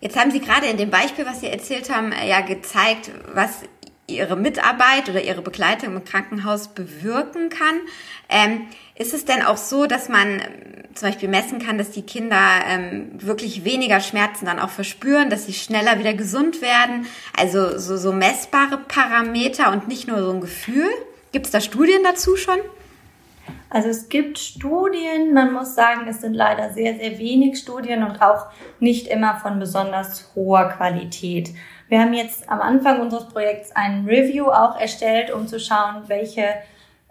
Jetzt 0.00 0.18
haben 0.18 0.30
Sie 0.30 0.40
gerade 0.40 0.66
in 0.66 0.76
dem 0.76 0.90
Beispiel, 0.90 1.26
was 1.26 1.40
Sie 1.40 1.48
erzählt 1.48 1.94
haben, 1.94 2.12
ja 2.26 2.40
gezeigt, 2.40 3.10
was 3.34 3.62
Ihre 4.06 4.36
Mitarbeit 4.36 5.08
oder 5.08 5.22
Ihre 5.22 5.42
Begleitung 5.42 5.94
im 5.94 6.04
Krankenhaus 6.04 6.68
bewirken 6.68 7.48
kann. 7.48 7.80
Ähm, 8.28 8.66
ist 8.94 9.14
es 9.14 9.24
denn 9.24 9.42
auch 9.42 9.56
so, 9.56 9.86
dass 9.86 10.08
man 10.08 10.40
ähm, 10.40 10.94
zum 10.94 11.08
Beispiel 11.08 11.28
messen 11.28 11.58
kann, 11.58 11.78
dass 11.78 11.90
die 11.90 12.02
Kinder 12.02 12.40
ähm, 12.66 13.10
wirklich 13.14 13.64
weniger 13.64 14.00
Schmerzen 14.00 14.46
dann 14.46 14.58
auch 14.58 14.70
verspüren, 14.70 15.30
dass 15.30 15.46
sie 15.46 15.52
schneller 15.52 15.98
wieder 15.98 16.14
gesund 16.14 16.60
werden? 16.60 17.06
Also 17.36 17.78
so, 17.78 17.96
so 17.96 18.12
messbare 18.12 18.78
Parameter 18.78 19.70
und 19.72 19.88
nicht 19.88 20.08
nur 20.08 20.22
so 20.22 20.32
ein 20.32 20.40
Gefühl? 20.40 20.90
Gibt 21.32 21.46
es 21.46 21.52
da 21.52 21.60
Studien 21.60 22.02
dazu 22.02 22.36
schon? 22.36 22.58
Also 23.68 23.88
es 23.88 24.08
gibt 24.08 24.38
Studien, 24.38 25.32
man 25.32 25.52
muss 25.52 25.76
sagen, 25.76 26.08
es 26.08 26.20
sind 26.20 26.34
leider 26.34 26.70
sehr, 26.72 26.96
sehr 26.96 27.18
wenig 27.18 27.58
Studien 27.58 28.02
und 28.02 28.20
auch 28.20 28.46
nicht 28.80 29.06
immer 29.06 29.36
von 29.36 29.60
besonders 29.60 30.32
hoher 30.34 30.70
Qualität. 30.70 31.50
Wir 31.88 32.00
haben 32.00 32.12
jetzt 32.12 32.48
am 32.48 32.60
Anfang 32.60 33.00
unseres 33.00 33.28
Projekts 33.28 33.70
ein 33.74 34.06
Review 34.06 34.46
auch 34.46 34.78
erstellt, 34.78 35.32
um 35.32 35.46
zu 35.46 35.60
schauen, 35.60 36.02
welche 36.08 36.46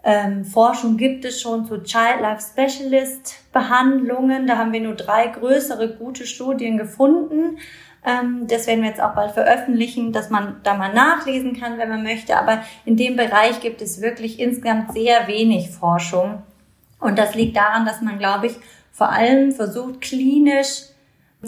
ähm, 0.02 0.44
Forschung 0.44 0.98
gibt 0.98 1.24
es 1.24 1.40
schon 1.40 1.64
zu 1.66 1.82
Child 1.82 2.20
Life 2.20 2.42
Specialist 2.42 3.52
Behandlungen. 3.52 4.46
Da 4.46 4.58
haben 4.58 4.72
wir 4.72 4.80
nur 4.80 4.94
drei 4.94 5.28
größere 5.28 5.96
gute 5.96 6.26
Studien 6.26 6.76
gefunden. 6.76 7.58
Ähm, 8.04 8.46
das 8.46 8.66
werden 8.66 8.82
wir 8.82 8.88
jetzt 8.88 9.02
auch 9.02 9.14
bald 9.14 9.32
veröffentlichen, 9.32 10.12
dass 10.12 10.30
man 10.30 10.60
da 10.62 10.74
mal 10.74 10.92
nachlesen 10.92 11.58
kann, 11.58 11.78
wenn 11.78 11.88
man 11.88 12.02
möchte. 12.02 12.36
Aber 12.36 12.62
in 12.84 12.96
dem 12.96 13.16
Bereich 13.16 13.60
gibt 13.60 13.82
es 13.82 14.00
wirklich 14.00 14.40
insgesamt 14.40 14.92
sehr 14.92 15.26
wenig 15.26 15.70
Forschung. 15.70 16.42
Und 16.98 17.18
das 17.18 17.34
liegt 17.34 17.56
daran, 17.56 17.86
dass 17.86 18.00
man, 18.00 18.18
glaube 18.18 18.46
ich, 18.46 18.56
vor 18.92 19.10
allem 19.10 19.52
versucht, 19.52 20.00
klinisch 20.00 20.84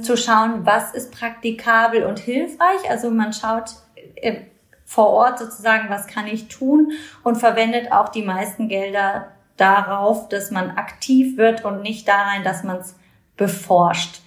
zu 0.00 0.16
schauen, 0.16 0.64
was 0.64 0.94
ist 0.94 1.12
praktikabel 1.12 2.04
und 2.04 2.18
hilfreich. 2.18 2.88
Also 2.88 3.11
man 3.11 3.32
schaut 3.32 3.73
äh, 4.16 4.42
vor 4.85 5.09
Ort 5.09 5.38
sozusagen, 5.38 5.88
was 5.90 6.06
kann 6.06 6.26
ich 6.26 6.49
tun 6.49 6.92
und 7.23 7.37
verwendet 7.37 7.92
auch 7.92 8.09
die 8.09 8.23
meisten 8.23 8.68
Gelder 8.68 9.28
darauf, 9.56 10.28
dass 10.28 10.50
man 10.50 10.73
aktiv 10.73 11.37
wird 11.37 11.64
und 11.64 11.82
nicht 11.82 12.09
darein, 12.09 12.42
dass 12.44 12.64
man 12.64 12.78
es 12.78 12.97
beforscht. 13.37 14.21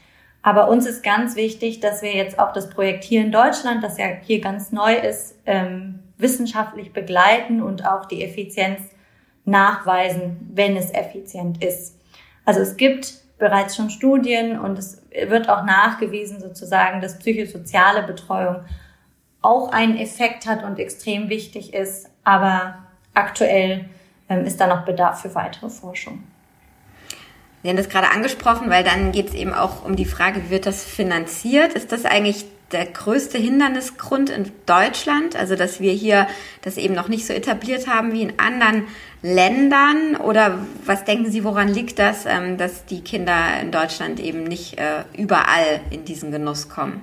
Aber 0.45 0.67
uns 0.67 0.85
ist 0.85 1.01
ganz 1.01 1.35
wichtig, 1.35 1.79
dass 1.79 2.03
wir 2.03 2.13
jetzt 2.13 2.37
auch 2.37 2.53
das 2.53 2.69
Projekt 2.69 3.03
hier 3.03 3.21
in 3.21 3.31
Deutschland, 3.31 3.83
das 3.83 3.97
ja 3.97 4.05
hier 4.21 4.41
ganz 4.41 4.71
neu 4.71 4.93
ist, 4.93 5.39
ähm, 5.47 6.03
wissenschaftlich 6.19 6.93
begleiten 6.93 7.63
und 7.63 7.83
auch 7.83 8.05
die 8.05 8.23
Effizienz 8.23 8.79
nachweisen, 9.45 10.51
wenn 10.53 10.77
es 10.77 10.93
effizient 10.93 11.63
ist. 11.63 11.99
Also 12.45 12.59
es 12.59 12.77
gibt 12.77 13.15
bereits 13.39 13.75
schon 13.75 13.89
Studien 13.89 14.59
und 14.59 14.77
es 14.77 15.01
wird 15.27 15.49
auch 15.49 15.63
nachgewiesen 15.63 16.39
sozusagen, 16.39 17.01
dass 17.01 17.17
psychosoziale 17.17 18.03
Betreuung 18.03 18.57
auch 19.41 19.71
einen 19.71 19.97
Effekt 19.97 20.45
hat 20.45 20.63
und 20.63 20.77
extrem 20.77 21.29
wichtig 21.29 21.73
ist. 21.73 22.11
Aber 22.23 22.75
aktuell 23.15 23.89
ähm, 24.29 24.45
ist 24.45 24.61
da 24.61 24.67
noch 24.67 24.85
Bedarf 24.85 25.23
für 25.23 25.33
weitere 25.33 25.71
Forschung. 25.71 26.21
Sie 27.65 27.69
haben 27.69 27.77
das 27.77 27.89
gerade 27.89 28.11
angesprochen, 28.11 28.69
weil 28.69 28.83
dann 28.83 29.11
geht 29.11 29.29
es 29.29 29.33
eben 29.33 29.51
auch 29.51 29.83
um 29.83 29.95
die 29.95 30.05
Frage, 30.05 30.39
wie 30.45 30.49
wird 30.51 30.67
das 30.67 30.83
finanziert? 30.83 31.73
Ist 31.73 31.91
das 31.91 32.05
eigentlich 32.05 32.45
der 32.71 32.85
größte 32.85 33.39
Hindernisgrund 33.39 34.29
in 34.29 34.51
Deutschland? 34.67 35.35
Also, 35.35 35.55
dass 35.55 35.79
wir 35.79 35.91
hier 35.91 36.27
das 36.61 36.77
eben 36.77 36.93
noch 36.93 37.07
nicht 37.07 37.25
so 37.25 37.33
etabliert 37.33 37.87
haben 37.87 38.13
wie 38.13 38.21
in 38.21 38.37
anderen 38.37 38.83
Ländern? 39.23 40.15
Oder 40.15 40.59
was 40.85 41.05
denken 41.05 41.31
Sie, 41.31 41.43
woran 41.43 41.67
liegt 41.67 41.97
das, 41.97 42.27
ähm, 42.27 42.59
dass 42.59 42.85
die 42.85 43.01
Kinder 43.01 43.59
in 43.59 43.71
Deutschland 43.71 44.19
eben 44.19 44.43
nicht 44.43 44.77
äh, 44.77 45.03
überall 45.17 45.81
in 45.89 46.05
diesen 46.05 46.29
Genuss 46.29 46.69
kommen? 46.69 47.01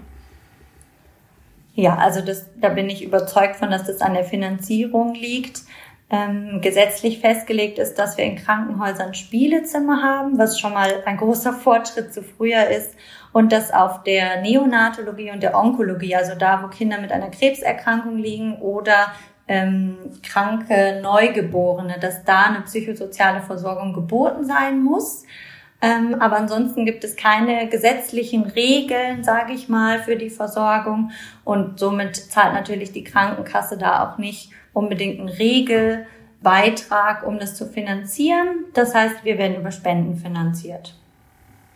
Ja, 1.75 1.97
also 1.97 2.21
das, 2.21 2.47
da 2.61 2.69
bin 2.69 2.89
ich 2.89 3.03
überzeugt 3.03 3.57
von, 3.57 3.73
dass 3.73 3.83
das 3.83 4.01
an 4.01 4.15
der 4.15 4.25
Finanzierung 4.25 5.15
liegt 5.15 5.63
ähm, 6.13 6.61
gesetzlich 6.61 7.21
festgelegt 7.21 7.79
ist, 7.79 7.95
dass 7.95 8.19
wir 8.19 8.25
in 8.25 8.37
Krankenhäusern 8.37 9.15
Spielezimmer 9.15 10.03
haben, 10.03 10.37
was 10.37 10.61
schon 10.61 10.75
mal 10.75 11.03
ein 11.07 11.17
großer 11.17 11.55
Fortschritt 11.55 12.13
zu 12.13 12.23
früher 12.23 12.69
ist. 12.69 12.95
Und 13.33 13.51
dass 13.51 13.73
auf 13.73 14.03
der 14.03 14.43
Neonatologie 14.43 15.31
und 15.31 15.43
der 15.43 15.57
Onkologie, 15.57 16.15
also 16.15 16.35
da, 16.39 16.63
wo 16.63 16.69
Kinder 16.69 17.01
mit 17.01 17.13
einer 17.13 17.31
Krebserkrankung 17.31 18.19
liegen 18.19 18.57
oder 18.57 19.13
ähm, 19.49 19.97
kranke 20.23 21.01
Neugeborene, 21.03 21.99
dass 21.99 22.25
da 22.25 22.43
eine 22.43 22.61
psychosoziale 22.61 23.41
Versorgung 23.41 23.95
geboten 23.95 24.45
sein 24.45 24.83
muss. 24.83 25.25
Ähm, 25.81 26.17
aber 26.21 26.37
ansonsten 26.37 26.85
gibt 26.85 27.05
es 27.05 27.17
keine 27.17 27.69
gesetzlichen 27.69 28.43
Regeln, 28.45 29.25
sage 29.25 29.55
ich 29.55 29.71
mal, 29.71 29.99
für 29.99 30.17
die 30.17 30.31
Versorgung. 30.31 31.11
Und 31.43 31.79
somit 31.81 32.17
zahlt 32.17 32.53
natürlich 32.53 32.93
die 32.93 33.03
Krankenkasse 33.03 33.79
da 33.79 34.07
auch 34.07 34.19
nicht 34.19 34.51
unbedingt 34.73 35.21
einen 35.21 35.29
Regelbeitrag, 35.29 37.27
um 37.27 37.39
das 37.39 37.57
zu 37.57 37.67
finanzieren. 37.67 38.65
Das 38.75 38.95
heißt, 38.95 39.25
wir 39.25 39.39
werden 39.39 39.57
über 39.57 39.71
Spenden 39.71 40.17
finanziert. 40.17 40.95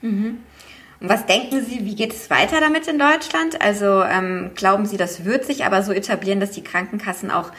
Mhm. 0.01 0.39
Und 0.99 1.09
was 1.11 1.27
denken 1.27 1.63
Sie, 1.65 1.85
wie 1.85 1.95
geht 1.95 2.13
es 2.13 2.31
weiter 2.31 2.61
damit 2.61 2.89
in 2.89 2.99
Deutschland? 2.99 3.61
Also 3.61 4.03
ähm, 4.03 4.53
glauben 4.55 4.87
Sie, 4.87 4.97
das 4.97 5.25
wird 5.25 5.45
sich 5.45 5.65
aber 5.65 5.83
so 5.83 5.93
etablieren, 5.93 6.41
dass 6.41 6.53
die 6.53 6.65
Krankenkassen 6.65 7.31
auch 7.31 7.53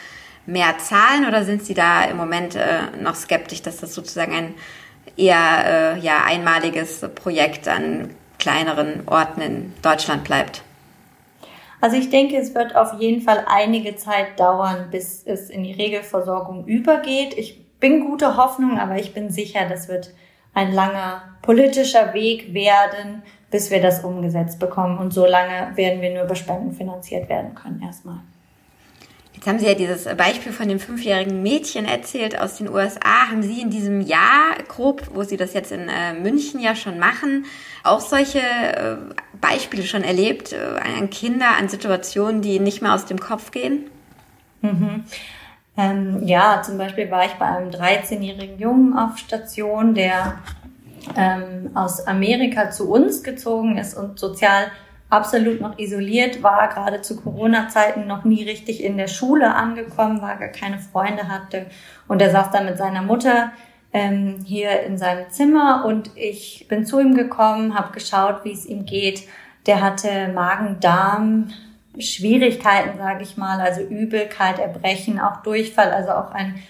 mehr 0.46 0.78
zahlen 0.78 1.26
oder 1.26 1.44
sind 1.44 1.64
Sie 1.64 1.74
da 1.74 2.04
im 2.04 2.16
Moment 2.16 2.56
äh, 2.56 2.96
noch 3.00 3.14
skeptisch, 3.14 3.62
dass 3.62 3.76
das 3.76 3.94
sozusagen 3.94 4.32
ein 4.32 4.54
eher 5.16 5.94
äh, 5.96 5.98
ja, 6.00 6.24
einmaliges 6.24 7.00
Projekt 7.14 7.68
an 7.68 8.10
kleineren 8.38 9.02
Orten 9.06 9.40
in 9.40 9.72
Deutschland 9.82 10.24
bleibt? 10.24 10.62
Also 11.80 11.96
ich 11.96 12.10
denke, 12.10 12.36
es 12.36 12.54
wird 12.54 12.74
auf 12.74 13.00
jeden 13.00 13.22
Fall 13.22 13.44
einige 13.46 13.96
Zeit 13.96 14.38
dauern, 14.38 14.88
bis 14.90 15.22
es 15.24 15.48
in 15.48 15.62
die 15.62 15.72
Regelversorgung 15.72 16.66
übergeht. 16.66 17.34
Ich 17.36 17.64
bin 17.78 18.04
gute 18.06 18.36
Hoffnung, 18.36 18.78
aber 18.78 18.96
ich 18.96 19.14
bin 19.14 19.30
sicher, 19.30 19.68
das 19.68 19.88
wird 19.88 20.12
ein 20.54 20.72
langer 20.72 21.22
politischer 21.42 22.14
Weg 22.14 22.52
werden, 22.52 23.22
bis 23.50 23.70
wir 23.70 23.80
das 23.80 24.02
umgesetzt 24.02 24.58
bekommen. 24.58 24.98
Und 24.98 25.12
so 25.12 25.24
lange 25.24 25.76
werden 25.76 26.00
wir 26.00 26.12
nur 26.12 26.24
über 26.24 26.34
Spenden 26.34 26.72
finanziert 26.72 27.28
werden 27.28 27.54
können 27.54 27.80
erstmal. 27.82 28.20
Jetzt 29.38 29.46
haben 29.46 29.60
Sie 29.60 29.66
ja 29.66 29.74
dieses 29.74 30.04
Beispiel 30.16 30.50
von 30.50 30.68
dem 30.68 30.80
fünfjährigen 30.80 31.44
Mädchen 31.44 31.84
erzählt 31.84 32.40
aus 32.40 32.56
den 32.56 32.68
USA. 32.68 33.28
Haben 33.30 33.44
Sie 33.44 33.60
in 33.60 33.70
diesem 33.70 34.00
Jahr 34.00 34.56
grob, 34.66 35.10
wo 35.14 35.22
Sie 35.22 35.36
das 35.36 35.54
jetzt 35.54 35.70
in 35.70 35.88
äh, 35.88 36.12
München 36.12 36.58
ja 36.58 36.74
schon 36.74 36.98
machen, 36.98 37.44
auch 37.84 38.00
solche 38.00 38.40
äh, 38.40 38.96
Beispiele 39.40 39.84
schon 39.84 40.02
erlebt 40.02 40.52
äh, 40.52 40.80
an 40.98 41.08
Kinder, 41.10 41.56
an 41.56 41.68
Situationen, 41.68 42.42
die 42.42 42.58
nicht 42.58 42.82
mehr 42.82 42.92
aus 42.92 43.06
dem 43.06 43.20
Kopf 43.20 43.52
gehen? 43.52 43.88
Mhm. 44.60 45.04
Ähm, 45.76 46.20
ja, 46.24 46.60
zum 46.62 46.76
Beispiel 46.76 47.08
war 47.08 47.24
ich 47.24 47.34
bei 47.34 47.46
einem 47.46 47.70
13-jährigen 47.70 48.58
Jungen 48.58 48.98
auf 48.98 49.18
Station, 49.18 49.94
der 49.94 50.40
ähm, 51.16 51.70
aus 51.74 52.04
Amerika 52.08 52.72
zu 52.72 52.90
uns 52.90 53.22
gezogen 53.22 53.78
ist 53.78 53.96
und 53.96 54.18
sozial 54.18 54.72
absolut 55.10 55.60
noch 55.60 55.78
isoliert 55.78 56.42
war, 56.42 56.68
gerade 56.68 57.00
zu 57.02 57.20
Corona-Zeiten 57.20 58.06
noch 58.06 58.24
nie 58.24 58.44
richtig 58.44 58.82
in 58.82 58.96
der 58.96 59.08
Schule 59.08 59.54
angekommen 59.54 60.20
war, 60.20 60.36
gar 60.36 60.48
keine 60.48 60.78
Freunde 60.78 61.28
hatte. 61.28 61.66
Und 62.06 62.20
er 62.20 62.30
saß 62.30 62.50
dann 62.50 62.66
mit 62.66 62.78
seiner 62.78 63.02
Mutter 63.02 63.52
ähm, 63.92 64.44
hier 64.44 64.80
in 64.82 64.98
seinem 64.98 65.30
Zimmer 65.30 65.84
und 65.86 66.10
ich 66.14 66.66
bin 66.68 66.84
zu 66.84 67.00
ihm 67.00 67.14
gekommen, 67.14 67.78
habe 67.78 67.92
geschaut, 67.92 68.44
wie 68.44 68.52
es 68.52 68.66
ihm 68.66 68.84
geht. 68.84 69.26
Der 69.66 69.80
hatte 69.80 70.28
Magen-Darm. 70.34 71.48
Schwierigkeiten, 71.98 72.96
sage 72.96 73.24
ich 73.24 73.36
mal, 73.36 73.60
also 73.60 73.80
Übelkeit, 73.80 74.60
Erbrechen, 74.60 75.18
auch 75.18 75.42
Durchfall, 75.42 75.90
also 75.90 76.10
auch 76.12 76.30
ein 76.30 76.62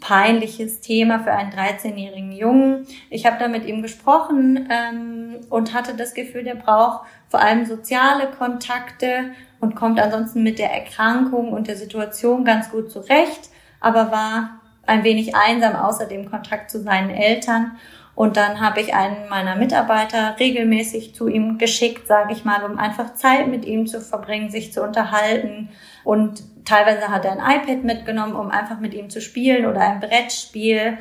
peinliches 0.00 0.80
Thema 0.80 1.20
für 1.20 1.32
einen 1.32 1.52
13-jährigen 1.52 2.32
Jungen. 2.32 2.86
Ich 3.10 3.26
habe 3.26 3.36
da 3.38 3.48
mit 3.48 3.66
ihm 3.66 3.82
gesprochen 3.82 4.68
ähm, 4.70 5.40
und 5.50 5.74
hatte 5.74 5.94
das 5.94 6.14
Gefühl, 6.14 6.44
der 6.44 6.54
braucht 6.54 7.06
vor 7.28 7.40
allem 7.40 7.66
soziale 7.66 8.28
Kontakte 8.28 9.32
und 9.60 9.74
kommt 9.74 10.00
ansonsten 10.00 10.42
mit 10.42 10.58
der 10.58 10.72
Erkrankung 10.72 11.52
und 11.52 11.68
der 11.68 11.76
Situation 11.76 12.44
ganz 12.44 12.70
gut 12.70 12.90
zurecht, 12.90 13.50
aber 13.80 14.10
war 14.10 14.60
ein 14.86 15.04
wenig 15.04 15.34
einsam 15.34 15.76
außer 15.76 16.06
dem 16.06 16.30
Kontakt 16.30 16.70
zu 16.70 16.80
seinen 16.82 17.10
Eltern. 17.10 17.72
Und 18.14 18.36
dann 18.36 18.60
habe 18.60 18.80
ich 18.80 18.94
einen 18.94 19.28
meiner 19.28 19.56
Mitarbeiter 19.56 20.36
regelmäßig 20.38 21.14
zu 21.14 21.26
ihm 21.26 21.58
geschickt, 21.58 22.06
sage 22.06 22.32
ich 22.32 22.44
mal, 22.44 22.62
um 22.64 22.78
einfach 22.78 23.14
Zeit 23.14 23.48
mit 23.48 23.64
ihm 23.64 23.86
zu 23.86 24.00
verbringen, 24.00 24.50
sich 24.50 24.72
zu 24.72 24.82
unterhalten. 24.82 25.70
Und 26.04 26.44
teilweise 26.64 27.08
hat 27.08 27.24
er 27.24 27.32
ein 27.32 27.60
iPad 27.60 27.84
mitgenommen, 27.84 28.34
um 28.34 28.50
einfach 28.50 28.80
mit 28.80 28.94
ihm 28.94 29.10
zu 29.10 29.20
spielen 29.20 29.66
oder 29.66 29.80
ein 29.80 30.00
Brettspiel. 30.00 30.98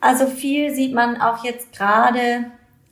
Also 0.00 0.26
viel 0.26 0.74
sieht 0.74 0.94
man 0.94 1.20
auch 1.20 1.44
jetzt 1.44 1.72
gerade, 1.72 2.46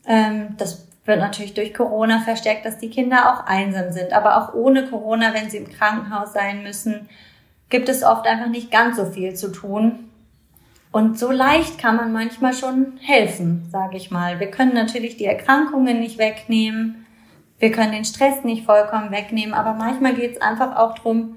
ähm, 0.07 0.55
das 0.59 0.87
wird 1.05 1.19
natürlich 1.19 1.55
durch 1.55 1.75
Corona 1.75 2.21
verstärkt, 2.21 2.65
dass 2.65 2.79
die 2.79 2.91
Kinder 2.91 3.33
auch 3.33 3.47
einsam 3.47 3.91
sind. 3.93 4.13
Aber 4.13 4.37
auch 4.37 4.55
ohne 4.55 4.87
Corona, 4.87 5.35
wenn 5.35 5.51
sie 5.51 5.57
im 5.59 5.69
Krankenhaus 5.69 6.33
sein 6.33 6.63
müssen, 6.63 7.09
gibt 7.69 7.89
es 7.89 8.03
oft 8.03 8.27
einfach 8.27 8.49
nicht 8.49 8.71
ganz 8.71 8.97
so 8.97 9.07
viel 9.07 9.35
zu 9.35 9.51
tun. 9.51 10.11
Und 10.93 11.19
so 11.19 11.31
leicht 11.31 11.79
kann 11.79 11.97
man 11.97 12.13
manchmal 12.13 12.53
schon 12.53 12.99
helfen, 13.01 13.69
sage 13.71 13.97
ich 13.97 14.11
mal. 14.11 14.41
Wir 14.41 14.51
können 14.51 14.75
natürlich 14.75 15.17
die 15.17 15.25
Erkrankungen 15.25 16.01
nicht 16.01 16.19
wegnehmen, 16.19 17.00
wir 17.61 17.71
können 17.71 17.93
den 17.93 18.05
Stress 18.05 18.43
nicht 18.43 18.65
vollkommen 18.65 19.13
wegnehmen, 19.13 19.55
aber 19.55 19.75
manchmal 19.75 20.15
geht 20.15 20.33
es 20.33 20.43
einfach 20.43 20.77
auch 20.77 20.95
darum, 20.97 21.37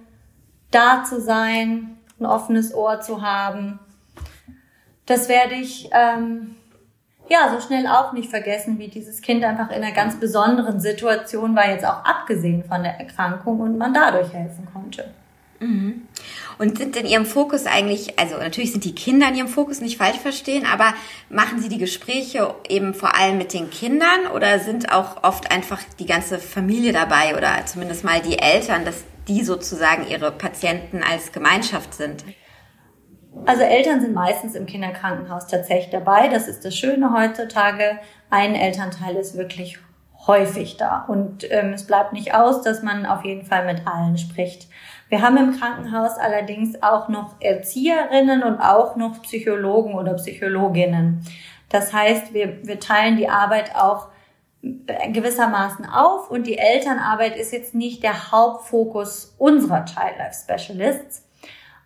da 0.72 1.04
zu 1.04 1.22
sein, 1.22 1.98
ein 2.20 2.26
offenes 2.26 2.74
Ohr 2.74 3.02
zu 3.02 3.22
haben. 3.22 3.80
Das 5.06 5.28
werde 5.28 5.56
ich 5.56 5.90
ähm, 5.92 6.56
ja 7.30 7.50
so 7.54 7.60
schnell 7.60 7.88
auch 7.88 8.14
nicht 8.14 8.30
vergessen, 8.30 8.80
wie 8.80 8.88
dieses 8.88 9.22
Kind 9.22 9.44
einfach 9.44 9.70
in 9.70 9.84
einer 9.84 9.92
ganz 9.92 10.18
besonderen 10.20 10.80
Situation 10.80 11.56
war, 11.56 11.70
jetzt 11.70 11.86
auch 11.86 12.06
abgesehen 12.06 12.64
von 12.64 12.84
der 12.84 13.00
Erkrankung 13.00 13.60
und 13.60 13.78
man 13.78 13.94
dadurch 13.94 14.32
helfen 14.34 14.68
konnte. 14.74 15.14
Mhm. 15.64 16.08
Und 16.60 16.78
sind 16.78 16.96
in 16.96 17.06
Ihrem 17.06 17.26
Fokus 17.26 17.66
eigentlich, 17.66 18.20
also 18.20 18.38
natürlich 18.38 18.72
sind 18.72 18.84
die 18.84 18.94
Kinder 18.94 19.30
in 19.30 19.36
Ihrem 19.36 19.48
Fokus, 19.48 19.82
nicht 19.82 19.98
falsch 19.98 20.18
verstehen, 20.18 20.66
aber 20.72 20.94
machen 21.30 21.60
Sie 21.62 21.70
die 21.70 21.78
Gespräche 21.78 22.54
eben 22.68 22.94
vor 22.94 23.18
allem 23.18 23.38
mit 23.38 23.54
den 23.54 23.70
Kindern 23.70 24.28
oder 24.36 24.60
sind 24.60 24.92
auch 24.92 25.24
oft 25.24 25.52
einfach 25.52 25.80
die 26.00 26.06
ganze 26.06 26.38
Familie 26.40 26.92
dabei 26.92 27.36
oder 27.38 27.66
zumindest 27.66 28.04
mal 28.04 28.22
die 28.22 28.38
Eltern, 28.38 28.86
dass 28.86 29.04
die 29.28 29.44
sozusagen 29.44 30.08
Ihre 30.08 30.32
Patienten 30.32 31.02
als 31.02 31.32
Gemeinschaft 31.32 31.94
sind? 31.94 32.26
Also 33.46 33.64
Eltern 33.64 34.02
sind 34.02 34.14
meistens 34.14 34.54
im 34.54 34.66
Kinderkrankenhaus 34.66 35.48
tatsächlich 35.48 35.90
dabei. 35.90 36.28
Das 36.28 36.48
ist 36.48 36.66
das 36.66 36.76
Schöne 36.76 37.14
heutzutage. 37.14 38.00
Ein 38.30 38.54
Elternteil 38.54 39.16
ist 39.16 39.36
wirklich 39.36 39.80
häufig 40.28 40.78
da. 40.78 41.06
Und 41.08 41.50
ähm, 41.52 41.74
es 41.74 41.86
bleibt 41.86 42.14
nicht 42.14 42.34
aus, 42.34 42.62
dass 42.62 42.84
man 42.84 43.06
auf 43.06 43.26
jeden 43.26 43.46
Fall 43.46 43.66
mit 43.66 43.88
allen 43.88 44.18
spricht. 44.18 44.68
Wir 45.10 45.22
haben 45.22 45.38
im 45.38 45.58
Krankenhaus 45.58 46.18
allerdings 46.18 46.82
auch 46.82 47.10
noch 47.10 47.36
Erzieherinnen 47.40 48.44
und 48.44 48.60
auch 48.60 48.96
noch 48.96 49.22
Psychologen 49.22 49.94
oder 49.94 50.14
Psychologinnen. 50.16 51.26
Das 51.70 51.94
heißt, 51.94 52.34
wir, 52.34 52.66
wir 52.66 52.80
teilen 52.80 53.18
die 53.18 53.30
Arbeit 53.30 53.76
auch 53.76 54.08
gewissermaßen 54.62 55.86
auf 55.86 56.32
und 56.32 56.48
die 56.48 56.58
Elternarbeit 56.58 57.36
ist 57.36 57.52
jetzt 57.52 57.76
nicht 57.76 58.02
der 58.02 58.32
Hauptfokus 58.32 59.36
unserer 59.38 59.84
Child 59.84 60.18
Life 60.18 60.40
Specialists. 60.42 61.28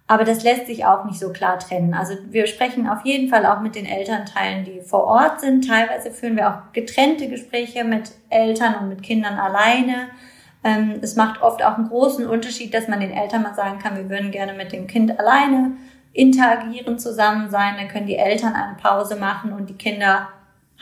Aber 0.05 0.23
das 0.23 0.43
lässt 0.43 0.67
sich 0.67 0.85
auch 0.85 1.03
nicht 1.03 1.19
so 1.19 1.33
klar 1.33 1.59
trennen. 1.59 1.93
Also 1.93 2.13
wir 2.29 2.47
sprechen 2.47 2.87
auf 2.87 3.03
jeden 3.03 3.29
Fall 3.29 3.45
auch 3.45 3.59
mit 3.59 3.75
den 3.75 3.85
Elternteilen, 3.85 4.63
die 4.63 4.79
vor 4.81 5.03
Ort 5.03 5.41
sind. 5.41 5.67
Teilweise 5.67 6.11
führen 6.11 6.37
wir 6.37 6.49
auch 6.49 6.71
getrennte 6.71 7.27
Gespräche 7.27 7.83
mit 7.83 8.11
Eltern 8.29 8.75
und 8.75 8.89
mit 8.89 9.03
Kindern 9.03 9.37
alleine. 9.37 10.09
Ähm, 10.63 10.99
es 11.01 11.15
macht 11.15 11.41
oft 11.41 11.63
auch 11.63 11.77
einen 11.77 11.89
großen 11.89 12.27
Unterschied, 12.27 12.73
dass 12.73 12.87
man 12.87 12.99
den 12.99 13.11
Eltern 13.11 13.43
mal 13.43 13.55
sagen 13.55 13.79
kann, 13.79 13.95
wir 13.95 14.09
würden 14.09 14.31
gerne 14.31 14.53
mit 14.53 14.71
dem 14.71 14.87
Kind 14.87 15.19
alleine 15.19 15.73
interagieren, 16.13 16.99
zusammen 16.99 17.49
sein. 17.49 17.75
Dann 17.77 17.87
können 17.87 18.07
die 18.07 18.17
Eltern 18.17 18.53
eine 18.53 18.75
Pause 18.75 19.15
machen 19.15 19.53
und 19.53 19.69
die 19.69 19.77
Kinder 19.77 20.29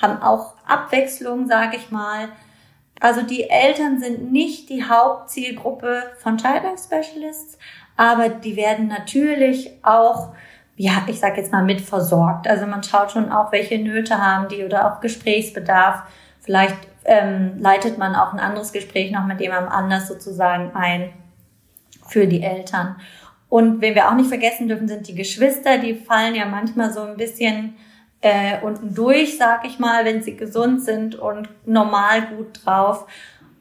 haben 0.02 0.22
auch 0.22 0.54
Abwechslung, 0.66 1.48
sage 1.48 1.78
ich 1.78 1.92
mal. 1.92 2.30
Also 3.00 3.22
die 3.22 3.50
Eltern 3.50 4.00
sind 4.00 4.32
nicht 4.32 4.70
die 4.70 4.86
Hauptzielgruppe 4.86 6.04
von 6.18 6.38
Child 6.38 6.64
Life 6.64 6.84
Specialists, 6.84 7.58
aber 7.98 8.30
die 8.30 8.56
werden 8.56 8.88
natürlich 8.88 9.72
auch, 9.84 10.30
ja, 10.78 11.04
ich 11.08 11.20
sag 11.20 11.38
jetzt 11.38 11.52
mal 11.52 11.64
mit 11.64 11.82
versorgt. 11.82 12.48
Also 12.48 12.66
man 12.66 12.84
schaut 12.84 13.12
schon 13.12 13.32
auch, 13.32 13.52
welche 13.52 13.78
Nöte 13.78 14.18
haben 14.18 14.48
die 14.48 14.64
oder 14.64 14.92
auch 14.92 15.02
Gesprächsbedarf. 15.02 16.04
Vielleicht 16.42 16.78
ähm, 17.06 17.60
leitet 17.60 17.98
man 17.98 18.16
auch 18.16 18.34
ein 18.34 18.40
anderes 18.40 18.72
Gespräch 18.72 19.12
noch 19.12 19.26
mit 19.26 19.40
jemandem 19.40 19.72
anders 19.72 20.08
sozusagen 20.08 20.76
ein 20.76 21.14
für 22.08 22.28
die 22.28 22.44
Eltern. 22.44 22.98
Und 23.50 23.82
wen 23.82 23.96
wir 23.96 24.10
auch 24.10 24.16
nicht 24.16 24.30
vergessen 24.30 24.68
dürfen, 24.68 24.88
sind 24.88 25.08
die 25.08 25.16
Geschwister. 25.16 25.78
Die 25.78 25.94
fallen 25.94 26.36
ja 26.36 26.46
manchmal 26.46 26.92
so 26.92 27.02
ein 27.02 27.16
bisschen 27.16 27.76
äh, 28.22 28.60
unten 28.62 28.94
durch, 28.94 29.38
sag 29.38 29.66
ich 29.66 29.80
mal, 29.80 30.04
wenn 30.04 30.24
sie 30.24 30.36
gesund 30.36 30.84
sind 30.84 31.16
und 31.16 31.48
normal 31.66 32.24
gut 32.36 32.66
drauf. 32.66 33.06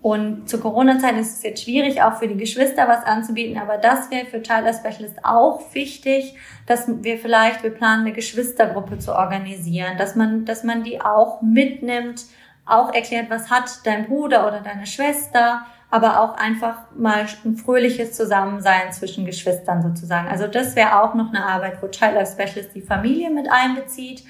Und 0.00 0.50
zur 0.50 0.60
Corona-Zeit 0.60 1.16
ist 1.16 1.36
es 1.36 1.42
jetzt 1.42 1.62
schwierig, 1.62 2.02
auch 2.02 2.16
für 2.16 2.28
die 2.28 2.36
Geschwister 2.36 2.86
was 2.88 3.04
anzubieten, 3.04 3.58
aber 3.58 3.78
das 3.78 4.10
wäre 4.10 4.26
für 4.26 4.42
Tyler 4.42 4.74
Specialist 4.74 5.24
auch 5.24 5.62
wichtig, 5.72 6.36
dass 6.66 6.84
wir 6.86 7.16
vielleicht, 7.16 7.62
wir 7.62 7.70
planen 7.70 8.02
eine 8.02 8.12
Geschwistergruppe 8.12 8.98
zu 8.98 9.14
organisieren, 9.14 9.96
dass 9.96 10.14
man, 10.14 10.44
dass 10.44 10.62
man 10.62 10.82
die 10.82 11.00
auch 11.00 11.40
mitnimmt, 11.40 12.26
auch 12.66 12.92
erklärt, 12.92 13.30
was 13.30 13.50
hat 13.50 13.80
dein 13.84 14.06
Bruder 14.06 14.46
oder 14.46 14.60
deine 14.60 14.86
Schwester, 14.86 15.66
aber 15.90 16.20
auch 16.20 16.36
einfach 16.36 16.78
mal 16.96 17.26
ein 17.44 17.56
fröhliches 17.56 18.12
Zusammensein 18.12 18.92
zwischen 18.92 19.26
Geschwistern 19.26 19.82
sozusagen. 19.82 20.28
Also 20.28 20.46
das 20.46 20.74
wäre 20.74 21.02
auch 21.02 21.14
noch 21.14 21.28
eine 21.28 21.44
Arbeit, 21.44 21.82
wo 21.82 21.88
Child 21.88 22.14
Life 22.14 22.32
Specialist 22.32 22.74
die 22.74 22.82
Familie 22.82 23.30
mit 23.30 23.48
einbezieht 23.50 24.24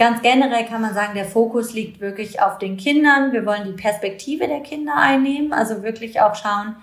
Ganz 0.00 0.22
generell 0.22 0.64
kann 0.64 0.80
man 0.80 0.94
sagen, 0.94 1.12
der 1.12 1.26
Fokus 1.26 1.74
liegt 1.74 2.00
wirklich 2.00 2.40
auf 2.40 2.56
den 2.56 2.78
Kindern. 2.78 3.32
Wir 3.32 3.44
wollen 3.44 3.64
die 3.64 3.82
Perspektive 3.82 4.48
der 4.48 4.60
Kinder 4.60 4.96
einnehmen, 4.96 5.52
also 5.52 5.82
wirklich 5.82 6.22
auch 6.22 6.34
schauen, 6.34 6.76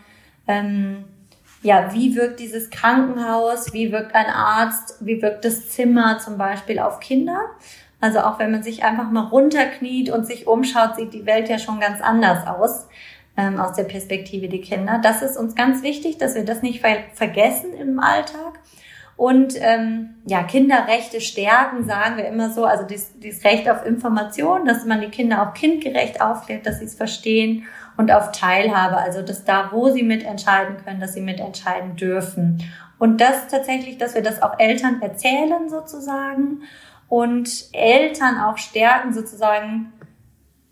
ähm, 0.47 1.05
ja, 1.63 1.91
wie 1.95 2.15
wirkt 2.15 2.39
dieses 2.39 2.69
Krankenhaus, 2.69 3.73
wie 3.73 3.91
wirkt 3.91 4.13
ein 4.13 4.27
Arzt, 4.27 4.97
wie 4.99 5.19
wirkt 5.19 5.45
das 5.45 5.71
Zimmer 5.71 6.19
zum 6.19 6.37
Beispiel 6.37 6.77
auf 6.77 6.99
Kinder. 6.99 7.39
Also 7.99 8.19
auch 8.19 8.39
wenn 8.39 8.51
man 8.51 8.63
sich 8.63 8.83
einfach 8.83 9.09
mal 9.09 9.25
runterkniet 9.25 10.09
und 10.11 10.25
sich 10.25 10.47
umschaut, 10.47 10.95
sieht 10.97 11.13
die 11.13 11.25
Welt 11.25 11.49
ja 11.49 11.57
schon 11.57 11.79
ganz 11.79 12.01
anders 12.01 12.45
aus 12.47 12.87
ähm, 13.37 13.59
aus 13.59 13.75
der 13.75 13.83
Perspektive 13.83 14.49
der 14.49 14.61
Kinder. 14.61 14.99
Das 15.01 15.21
ist 15.21 15.37
uns 15.37 15.55
ganz 15.55 15.83
wichtig, 15.83 16.17
dass 16.17 16.35
wir 16.35 16.43
das 16.43 16.63
nicht 16.63 16.81
ver 16.81 16.97
vergessen 17.13 17.73
im 17.73 17.99
Alltag. 17.99 18.59
Und 19.15 19.55
ähm, 19.59 20.15
ja, 20.25 20.43
Kinderrechte 20.43 21.21
stärken, 21.21 21.85
sagen 21.85 22.17
wir 22.17 22.27
immer 22.27 22.51
so, 22.51 22.65
also 22.65 22.83
dieses, 22.83 23.17
dieses 23.19 23.43
Recht 23.43 23.67
auf 23.69 23.83
Information, 23.85 24.65
dass 24.65 24.85
man 24.85 25.01
die 25.01 25.09
Kinder 25.09 25.41
auch 25.41 25.53
kindgerecht 25.55 26.21
aufklärt, 26.21 26.67
dass 26.67 26.79
sie 26.79 26.85
es 26.85 26.93
verstehen 26.93 27.63
und 27.97 28.11
auf 28.11 28.31
Teilhabe, 28.31 28.97
also 28.97 29.23
dass 29.23 29.43
da, 29.43 29.69
wo 29.71 29.89
sie 29.89 30.03
mitentscheiden 30.03 30.77
können, 30.83 30.99
dass 30.99 31.13
sie 31.13 31.21
mitentscheiden 31.21 31.95
dürfen. 31.95 32.63
Und 32.99 33.19
das 33.19 33.47
tatsächlich, 33.47 33.97
dass 33.97 34.13
wir 34.13 34.21
das 34.21 34.43
auch 34.43 34.59
Eltern 34.59 35.01
erzählen 35.01 35.67
sozusagen 35.67 36.61
und 37.09 37.69
Eltern 37.73 38.39
auch 38.39 38.57
stärken 38.57 39.13
sozusagen 39.13 39.93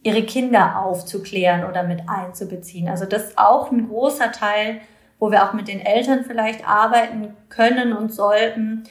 ihre 0.03 0.23
Kinder 0.23 0.81
aufzuklären 0.81 1.63
oder 1.63 1.83
mit 1.83 2.07
einzubeziehen. 2.07 2.89
Also 2.89 3.05
das 3.05 3.29
ist 3.29 3.37
auch 3.37 3.71
ein 3.71 3.87
großer 3.87 4.31
Teil 4.31 4.81
wo 5.19 5.31
wir 5.31 5.47
auch 5.47 5.53
mit 5.53 5.67
den 5.67 5.79
Eltern 5.79 6.25
vielleicht 6.25 6.67
arbeiten 6.67 7.33
können 7.49 7.93
und 7.93 8.13
sollten, 8.13 8.83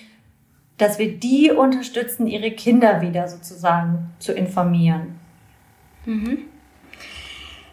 dass 0.78 0.98
wir 0.98 1.16
die 1.16 1.50
unterstützen, 1.50 2.26
ihre 2.26 2.50
Kinder 2.50 3.00
wieder 3.00 3.28
sozusagen 3.28 4.10
zu 4.18 4.32
informieren. 4.32 5.18
Mhm. 6.04 6.38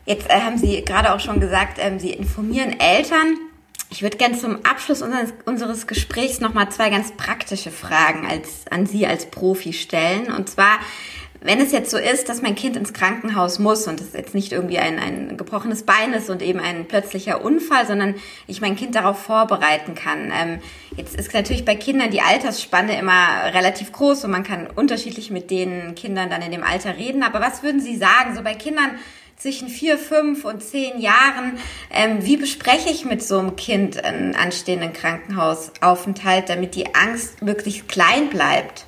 Jetzt 0.05 0.29
äh, 0.29 0.41
haben 0.41 0.57
Sie 0.57 0.83
gerade 0.83 1.13
auch 1.13 1.19
schon 1.19 1.39
gesagt, 1.39 1.77
ähm, 1.79 1.99
Sie 1.99 2.11
informieren 2.11 2.79
Eltern. 2.79 3.37
Ich 3.91 4.01
würde 4.01 4.15
gerne 4.15 4.37
zum 4.37 4.65
Abschluss 4.65 5.01
unseres, 5.01 5.33
unseres 5.45 5.85
Gesprächs 5.85 6.39
nochmal 6.39 6.69
zwei 6.69 6.89
ganz 6.89 7.11
praktische 7.11 7.71
Fragen 7.71 8.25
als, 8.25 8.65
an 8.69 8.85
Sie 8.85 9.05
als 9.05 9.25
Profi 9.25 9.73
stellen. 9.73 10.31
Und 10.31 10.49
zwar, 10.49 10.79
wenn 11.41 11.59
es 11.59 11.73
jetzt 11.73 11.91
so 11.91 11.97
ist, 11.97 12.29
dass 12.29 12.41
mein 12.41 12.55
Kind 12.55 12.77
ins 12.77 12.93
Krankenhaus 12.93 13.59
muss 13.59 13.87
und 13.87 13.99
es 13.99 14.13
jetzt 14.13 14.33
nicht 14.33 14.53
irgendwie 14.53 14.77
ein, 14.77 14.97
ein 14.97 15.35
gebrochenes 15.35 15.83
Bein 15.83 16.13
ist 16.13 16.29
und 16.29 16.41
eben 16.41 16.61
ein 16.61 16.87
plötzlicher 16.87 17.43
Unfall, 17.43 17.85
sondern 17.85 18.15
ich 18.47 18.61
mein 18.61 18.77
Kind 18.77 18.95
darauf 18.95 19.21
vorbereiten 19.21 19.93
kann. 19.93 20.31
Ähm, 20.33 20.59
jetzt 20.95 21.17
ist 21.17 21.33
natürlich 21.33 21.65
bei 21.65 21.75
Kindern 21.75 22.11
die 22.11 22.21
Altersspanne 22.21 22.97
immer 22.97 23.53
relativ 23.53 23.91
groß 23.91 24.23
und 24.23 24.31
man 24.31 24.43
kann 24.43 24.67
unterschiedlich 24.73 25.31
mit 25.31 25.51
den 25.51 25.95
Kindern 25.95 26.29
dann 26.29 26.41
in 26.41 26.53
dem 26.53 26.63
Alter 26.63 26.95
reden. 26.95 27.23
Aber 27.23 27.41
was 27.41 27.61
würden 27.61 27.81
Sie 27.81 27.97
sagen, 27.97 28.37
so 28.37 28.41
bei 28.41 28.53
Kindern 28.53 28.91
zwischen 29.41 29.69
vier, 29.69 29.97
fünf 29.97 30.45
und 30.45 30.61
zehn 30.61 30.99
Jahren, 30.99 31.57
ähm, 31.89 32.23
wie 32.25 32.37
bespreche 32.37 32.89
ich 32.89 33.05
mit 33.05 33.23
so 33.23 33.39
einem 33.39 33.55
Kind 33.55 34.03
einen 34.03 34.35
anstehenden 34.35 34.93
Krankenhausaufenthalt, 34.93 36.49
damit 36.49 36.75
die 36.75 36.93
Angst 36.93 37.43
wirklich 37.43 37.87
klein 37.87 38.29
bleibt? 38.29 38.85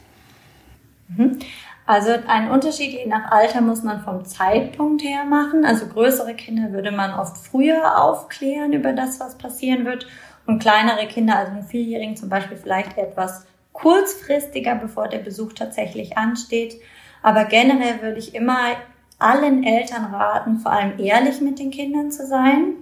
Mhm. 1.08 1.40
Also 1.86 2.12
einen 2.28 2.52
Unterschied 2.52 2.94
je 2.94 3.06
nach 3.08 3.32
Alter 3.32 3.62
muss 3.62 3.84
man 3.84 4.04
vom 4.04 4.26
Zeitpunkt 4.26 5.04
her 5.04 5.26
machen. 5.26 5.66
Also 5.66 5.88
größere 5.88 6.34
Kinder 6.36 6.72
würde 6.72 6.92
man 6.92 7.14
oft 7.14 7.38
früher 7.38 8.02
aufklären 8.02 8.72
über 8.74 8.94
das, 8.94 9.20
was 9.20 9.38
passieren 9.38 9.86
wird. 9.86 10.08
Und 10.46 10.60
kleinere 10.60 11.08
Kinder, 11.08 11.38
also 11.38 11.52
einen 11.52 11.64
Vierjährigen 11.64 12.16
zum 12.16 12.30
Beispiel, 12.30 12.58
vielleicht 12.58 12.98
etwas 12.98 13.46
kurzfristiger, 13.74 14.76
bevor 14.76 15.08
der 15.08 15.20
Besuch 15.20 15.54
tatsächlich 15.54 16.18
ansteht. 16.18 16.80
Aber 17.22 17.46
generell 17.46 18.02
würde 18.02 18.20
ich 18.20 18.36
immer 18.36 18.76
allen 19.20 19.64
Eltern 19.64 20.06
raten, 20.14 20.60
vor 20.60 20.72
allem 20.72 21.00
ehrlich 21.00 21.42
mit 21.42 21.60
den 21.60 21.72
Kindern 21.72 22.12
zu 22.12 22.26
sein. 22.28 22.76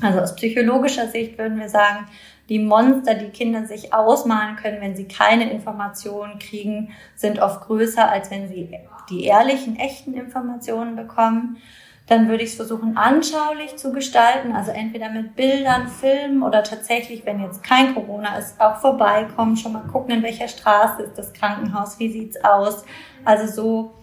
Also 0.00 0.20
aus 0.20 0.36
psychologischer 0.36 1.08
Sicht 1.08 1.38
würden 1.38 1.58
wir 1.58 1.68
sagen, 1.68 2.06
die 2.48 2.58
Monster, 2.58 3.14
die 3.14 3.28
Kinder 3.28 3.66
sich 3.66 3.92
ausmalen 3.92 4.56
können, 4.56 4.80
wenn 4.80 4.96
sie 4.96 5.06
keine 5.06 5.50
Informationen 5.50 6.38
kriegen, 6.38 6.90
sind 7.14 7.40
oft 7.40 7.62
größer, 7.62 8.10
als 8.10 8.30
wenn 8.30 8.48
sie 8.48 8.70
die 9.10 9.24
ehrlichen, 9.24 9.76
echten 9.76 10.14
Informationen 10.14 10.96
bekommen. 10.96 11.58
Dann 12.06 12.28
würde 12.28 12.42
ich 12.42 12.50
es 12.50 12.56
versuchen, 12.56 12.96
anschaulich 12.96 13.76
zu 13.76 13.92
gestalten, 13.92 14.52
also 14.52 14.70
entweder 14.70 15.10
mit 15.10 15.36
Bildern, 15.36 15.88
Filmen 15.88 16.42
oder 16.42 16.62
tatsächlich, 16.62 17.26
wenn 17.26 17.42
jetzt 17.42 17.62
kein 17.62 17.94
Corona 17.94 18.38
ist, 18.38 18.58
auch 18.58 18.76
vorbeikommen, 18.76 19.58
schon 19.58 19.74
mal 19.74 19.82
gucken, 19.92 20.14
in 20.14 20.22
welcher 20.22 20.48
Straße 20.48 21.02
ist 21.02 21.18
das 21.18 21.34
Krankenhaus, 21.34 21.98
wie 21.98 22.10
sieht's 22.10 22.42
aus. 22.42 22.86
Also 23.26 23.52
so, 23.52 23.94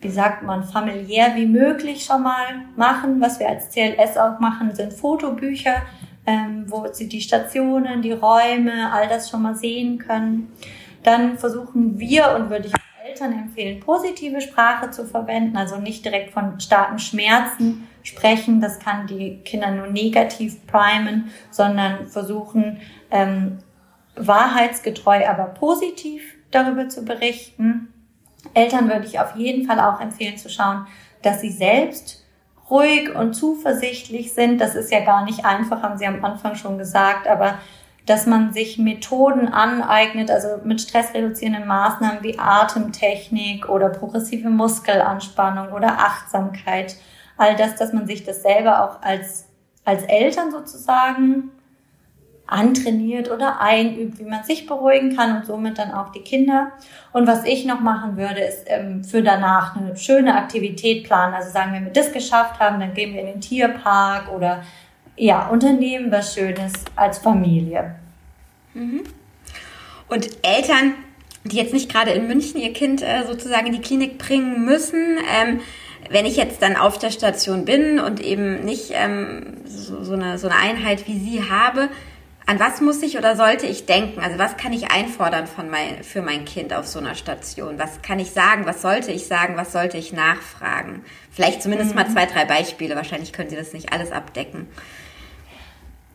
wie 0.00 0.10
sagt 0.10 0.42
man, 0.42 0.62
familiär 0.62 1.34
wie 1.34 1.46
möglich 1.46 2.04
schon 2.04 2.22
mal 2.22 2.64
machen. 2.76 3.20
Was 3.20 3.40
wir 3.40 3.48
als 3.48 3.70
CLS 3.70 4.16
auch 4.16 4.38
machen, 4.40 4.74
sind 4.74 4.92
Fotobücher, 4.92 5.82
ähm, 6.26 6.64
wo 6.68 6.86
sie 6.92 7.08
die 7.08 7.20
Stationen, 7.20 8.02
die 8.02 8.12
Räume, 8.12 8.92
all 8.92 9.08
das 9.08 9.30
schon 9.30 9.42
mal 9.42 9.54
sehen 9.54 9.98
können. 9.98 10.52
Dann 11.02 11.38
versuchen 11.38 11.98
wir 11.98 12.34
und 12.36 12.50
würde 12.50 12.68
ich 12.68 12.72
Eltern 13.16 13.32
empfehlen, 13.32 13.80
positive 13.80 14.40
Sprache 14.40 14.90
zu 14.90 15.06
verwenden, 15.06 15.56
also 15.56 15.78
nicht 15.78 16.04
direkt 16.04 16.32
von 16.32 16.60
starken 16.60 16.98
Schmerzen 16.98 17.88
sprechen, 18.02 18.60
das 18.60 18.78
kann 18.78 19.06
die 19.06 19.38
Kinder 19.44 19.70
nur 19.70 19.86
negativ 19.86 20.66
primen, 20.66 21.30
sondern 21.50 22.08
versuchen, 22.08 22.80
ähm, 23.10 23.58
wahrheitsgetreu, 24.16 25.26
aber 25.26 25.44
positiv 25.44 26.22
darüber 26.50 26.88
zu 26.88 27.04
berichten. 27.04 27.92
Eltern 28.54 28.88
würde 28.88 29.06
ich 29.06 29.20
auf 29.20 29.36
jeden 29.36 29.66
Fall 29.66 29.80
auch 29.80 30.00
empfehlen 30.00 30.38
zu 30.38 30.48
schauen, 30.48 30.86
dass 31.22 31.40
sie 31.40 31.50
selbst 31.50 32.24
ruhig 32.70 33.14
und 33.14 33.34
zuversichtlich 33.34 34.32
sind. 34.32 34.60
Das 34.60 34.74
ist 34.74 34.90
ja 34.90 35.04
gar 35.04 35.24
nicht 35.24 35.44
einfach, 35.44 35.82
haben 35.82 35.98
Sie 35.98 36.06
am 36.06 36.24
Anfang 36.24 36.54
schon 36.54 36.78
gesagt, 36.78 37.28
aber 37.28 37.58
dass 38.06 38.26
man 38.26 38.52
sich 38.52 38.78
Methoden 38.78 39.48
aneignet, 39.48 40.30
also 40.30 40.60
mit 40.64 40.80
stressreduzierenden 40.80 41.66
Maßnahmen 41.66 42.22
wie 42.22 42.38
Atemtechnik 42.38 43.68
oder 43.68 43.88
progressive 43.88 44.48
Muskelanspannung 44.48 45.72
oder 45.72 45.98
Achtsamkeit. 45.98 46.96
All 47.36 47.56
das, 47.56 47.74
dass 47.74 47.92
man 47.92 48.06
sich 48.06 48.24
das 48.24 48.42
selber 48.42 48.84
auch 48.84 49.02
als, 49.02 49.48
als 49.84 50.04
Eltern 50.04 50.52
sozusagen 50.52 51.50
antrainiert 52.46 53.30
oder 53.30 53.60
einübt, 53.60 54.18
wie 54.18 54.24
man 54.24 54.44
sich 54.44 54.66
beruhigen 54.66 55.16
kann 55.16 55.36
und 55.36 55.46
somit 55.46 55.78
dann 55.78 55.90
auch 55.92 56.12
die 56.12 56.20
Kinder. 56.20 56.72
Und 57.12 57.26
was 57.26 57.44
ich 57.44 57.64
noch 57.64 57.80
machen 57.80 58.16
würde, 58.16 58.40
ist 58.40 58.64
ähm, 58.66 59.02
für 59.02 59.22
danach 59.22 59.76
eine 59.76 59.96
schöne 59.96 60.36
Aktivität 60.36 61.04
planen. 61.04 61.34
Also 61.34 61.50
sagen, 61.50 61.72
wenn 61.72 61.84
wir 61.84 61.92
das 61.92 62.12
geschafft 62.12 62.60
haben, 62.60 62.78
dann 62.78 62.94
gehen 62.94 63.14
wir 63.14 63.20
in 63.20 63.26
den 63.26 63.40
Tierpark 63.40 64.32
oder 64.32 64.62
ja, 65.16 65.48
unternehmen 65.48 66.12
was 66.12 66.34
Schönes 66.34 66.72
als 66.94 67.18
Familie. 67.18 67.96
Mhm. 68.74 69.02
Und 70.08 70.28
Eltern, 70.42 70.94
die 71.44 71.56
jetzt 71.56 71.72
nicht 71.72 71.90
gerade 71.90 72.12
in 72.12 72.28
München 72.28 72.60
ihr 72.60 72.72
Kind 72.72 73.02
äh, 73.02 73.24
sozusagen 73.26 73.66
in 73.66 73.72
die 73.72 73.80
Klinik 73.80 74.18
bringen 74.18 74.64
müssen, 74.64 75.18
ähm, 75.40 75.60
wenn 76.10 76.26
ich 76.26 76.36
jetzt 76.36 76.62
dann 76.62 76.76
auf 76.76 76.98
der 76.98 77.10
Station 77.10 77.64
bin 77.64 77.98
und 77.98 78.20
eben 78.20 78.64
nicht 78.64 78.92
ähm, 78.92 79.56
so, 79.64 80.04
so, 80.04 80.12
eine, 80.12 80.38
so 80.38 80.48
eine 80.48 80.56
Einheit 80.56 81.08
wie 81.08 81.18
Sie 81.18 81.42
habe, 81.50 81.88
an 82.48 82.60
was 82.60 82.80
muss 82.80 83.02
ich 83.02 83.18
oder 83.18 83.34
sollte 83.34 83.66
ich 83.66 83.86
denken? 83.86 84.20
Also 84.20 84.38
was 84.38 84.56
kann 84.56 84.72
ich 84.72 84.92
einfordern 84.92 85.48
von 85.48 85.68
mein, 85.68 86.04
für 86.04 86.22
mein 86.22 86.44
Kind 86.44 86.72
auf 86.72 86.86
so 86.86 87.00
einer 87.00 87.16
Station? 87.16 87.78
Was 87.78 88.02
kann 88.02 88.20
ich 88.20 88.30
sagen? 88.30 88.66
Was 88.66 88.82
sollte 88.82 89.10
ich 89.10 89.26
sagen? 89.26 89.56
Was 89.56 89.72
sollte 89.72 89.98
ich 89.98 90.12
nachfragen? 90.12 91.04
Vielleicht 91.32 91.60
zumindest 91.60 91.90
mhm. 91.90 91.96
mal 91.96 92.08
zwei, 92.08 92.26
drei 92.26 92.44
Beispiele. 92.44 92.94
Wahrscheinlich 92.94 93.32
können 93.32 93.50
Sie 93.50 93.56
das 93.56 93.72
nicht 93.72 93.92
alles 93.92 94.12
abdecken. 94.12 94.68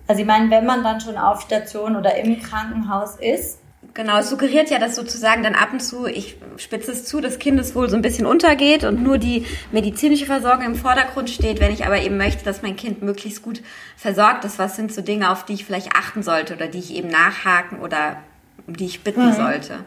Also 0.07 0.21
ich 0.21 0.27
meine, 0.27 0.49
wenn 0.49 0.65
man 0.65 0.83
dann 0.83 1.01
schon 1.01 1.17
auf 1.17 1.41
Station 1.41 1.97
oder 1.97 2.15
im 2.15 2.41
Krankenhaus 2.41 3.17
ist, 3.17 3.59
Genau, 3.93 4.19
es 4.19 4.29
suggeriert 4.29 4.69
ja, 4.69 4.79
dass 4.79 4.95
sozusagen 4.95 5.43
dann 5.43 5.55
ab 5.55 5.73
und 5.73 5.81
zu, 5.81 6.05
ich 6.05 6.37
spitze 6.57 6.91
es 6.91 7.05
zu, 7.05 7.19
das 7.19 7.39
Kindeswohl 7.39 7.89
so 7.89 7.95
ein 7.95 8.03
bisschen 8.03 8.25
untergeht 8.25 8.83
und 8.83 9.03
nur 9.03 9.17
die 9.17 9.45
medizinische 9.71 10.25
Versorgung 10.25 10.65
im 10.65 10.75
Vordergrund 10.75 11.29
steht. 11.29 11.59
Wenn 11.59 11.73
ich 11.73 11.85
aber 11.85 11.99
eben 11.99 12.15
möchte, 12.15 12.45
dass 12.45 12.61
mein 12.61 12.75
Kind 12.75 13.01
möglichst 13.01 13.41
gut 13.41 13.61
versorgt 13.97 14.45
ist, 14.45 14.59
was 14.59 14.75
sind 14.75 14.93
so 14.93 15.01
Dinge, 15.01 15.31
auf 15.31 15.45
die 15.45 15.53
ich 15.53 15.65
vielleicht 15.65 15.95
achten 15.95 16.23
sollte 16.23 16.55
oder 16.55 16.67
die 16.67 16.79
ich 16.79 16.93
eben 16.93 17.09
nachhaken 17.09 17.79
oder 17.79 18.17
um 18.67 18.77
die 18.77 18.85
ich 18.85 19.03
bitten 19.03 19.27
mhm. 19.27 19.33
sollte? 19.33 19.79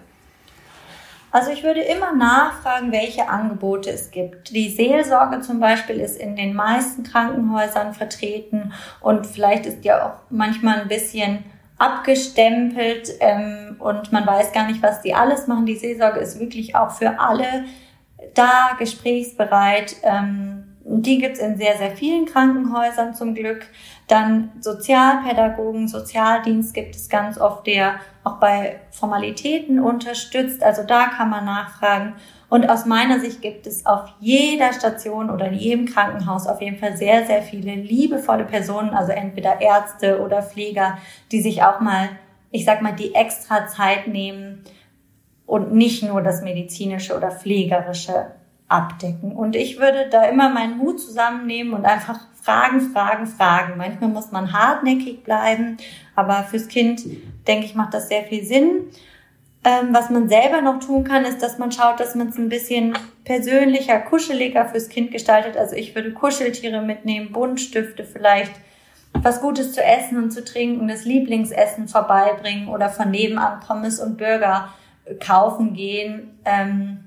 Also 1.30 1.50
ich 1.50 1.64
würde 1.64 1.80
immer 1.80 2.14
nachfragen, 2.14 2.92
welche 2.92 3.28
Angebote 3.28 3.90
es 3.90 4.10
gibt. 4.10 4.50
Die 4.50 4.70
Seelsorge 4.70 5.40
zum 5.40 5.58
Beispiel 5.60 5.98
ist 5.98 6.16
in 6.16 6.36
den 6.36 6.54
meisten 6.54 7.02
Krankenhäusern 7.04 7.94
vertreten 7.94 8.72
und 9.00 9.26
vielleicht 9.26 9.66
ist 9.66 9.84
ja 9.84 10.06
auch 10.06 10.30
manchmal 10.30 10.80
ein 10.80 10.88
bisschen 10.88 11.44
abgestempelt 11.84 13.10
ähm, 13.20 13.76
und 13.78 14.12
man 14.12 14.26
weiß 14.26 14.52
gar 14.52 14.66
nicht, 14.66 14.82
was 14.82 15.02
die 15.02 15.14
alles 15.14 15.46
machen. 15.46 15.66
Die 15.66 15.76
Seelsorge 15.76 16.20
ist 16.20 16.40
wirklich 16.40 16.74
auch 16.74 16.90
für 16.90 17.18
alle 17.20 17.64
da, 18.34 18.76
gesprächsbereit. 18.78 19.96
Ähm, 20.02 20.64
die 20.86 21.18
gibt's 21.18 21.38
in 21.38 21.56
sehr, 21.56 21.76
sehr 21.76 21.90
vielen 21.92 22.26
Krankenhäusern 22.26 23.14
zum 23.14 23.34
Glück. 23.34 23.66
Dann 24.06 24.52
Sozialpädagogen, 24.60 25.88
Sozialdienst 25.88 26.74
gibt 26.74 26.94
es 26.94 27.08
ganz 27.08 27.38
oft, 27.38 27.66
der 27.66 28.00
auch 28.22 28.38
bei 28.38 28.80
Formalitäten 28.90 29.80
unterstützt. 29.80 30.62
Also 30.62 30.82
da 30.82 31.06
kann 31.06 31.30
man 31.30 31.44
nachfragen. 31.44 32.14
Und 32.54 32.70
aus 32.70 32.86
meiner 32.86 33.18
Sicht 33.18 33.42
gibt 33.42 33.66
es 33.66 33.84
auf 33.84 34.04
jeder 34.20 34.72
Station 34.72 35.28
oder 35.28 35.48
in 35.48 35.54
jedem 35.54 35.86
Krankenhaus 35.86 36.46
auf 36.46 36.62
jeden 36.62 36.78
Fall 36.78 36.96
sehr, 36.96 37.26
sehr 37.26 37.42
viele 37.42 37.74
liebevolle 37.74 38.44
Personen, 38.44 38.90
also 38.90 39.10
entweder 39.10 39.60
Ärzte 39.60 40.22
oder 40.22 40.40
Pfleger, 40.40 40.98
die 41.32 41.40
sich 41.40 41.64
auch 41.64 41.80
mal, 41.80 42.10
ich 42.52 42.64
sag 42.64 42.80
mal, 42.80 42.92
die 42.92 43.12
extra 43.12 43.66
Zeit 43.66 44.06
nehmen 44.06 44.62
und 45.46 45.74
nicht 45.74 46.04
nur 46.04 46.22
das 46.22 46.42
medizinische 46.42 47.16
oder 47.16 47.32
pflegerische 47.32 48.26
abdecken. 48.68 49.32
Und 49.32 49.56
ich 49.56 49.80
würde 49.80 50.08
da 50.08 50.22
immer 50.26 50.48
meinen 50.48 50.78
Hut 50.78 51.00
zusammennehmen 51.00 51.74
und 51.74 51.84
einfach 51.84 52.20
fragen, 52.40 52.80
fragen, 52.92 53.26
fragen. 53.26 53.76
Manchmal 53.78 54.10
muss 54.10 54.30
man 54.30 54.52
hartnäckig 54.52 55.24
bleiben, 55.24 55.78
aber 56.14 56.44
fürs 56.44 56.68
Kind, 56.68 57.02
denke 57.48 57.66
ich, 57.66 57.74
macht 57.74 57.94
das 57.94 58.06
sehr 58.06 58.22
viel 58.22 58.44
Sinn. 58.44 58.90
Ähm, 59.66 59.88
was 59.92 60.10
man 60.10 60.28
selber 60.28 60.60
noch 60.60 60.78
tun 60.78 61.04
kann, 61.04 61.24
ist, 61.24 61.42
dass 61.42 61.56
man 61.56 61.72
schaut, 61.72 61.98
dass 61.98 62.14
man 62.14 62.28
es 62.28 62.36
ein 62.36 62.50
bisschen 62.50 62.98
persönlicher, 63.24 63.98
kuscheliger 63.98 64.66
fürs 64.66 64.90
Kind 64.90 65.10
gestaltet. 65.10 65.56
Also 65.56 65.74
ich 65.74 65.94
würde 65.94 66.12
Kuscheltiere 66.12 66.82
mitnehmen, 66.82 67.32
Buntstifte 67.32 68.04
vielleicht, 68.04 68.52
was 69.14 69.40
Gutes 69.40 69.72
zu 69.72 69.82
essen 69.82 70.22
und 70.22 70.32
zu 70.32 70.44
trinken, 70.44 70.86
das 70.86 71.06
Lieblingsessen 71.06 71.88
vorbeibringen 71.88 72.68
oder 72.68 72.90
von 72.90 73.10
nebenan 73.10 73.60
Pommes 73.60 74.00
und 74.00 74.18
Burger 74.18 74.68
kaufen 75.20 75.72
gehen, 75.72 76.38
ähm, 76.44 77.04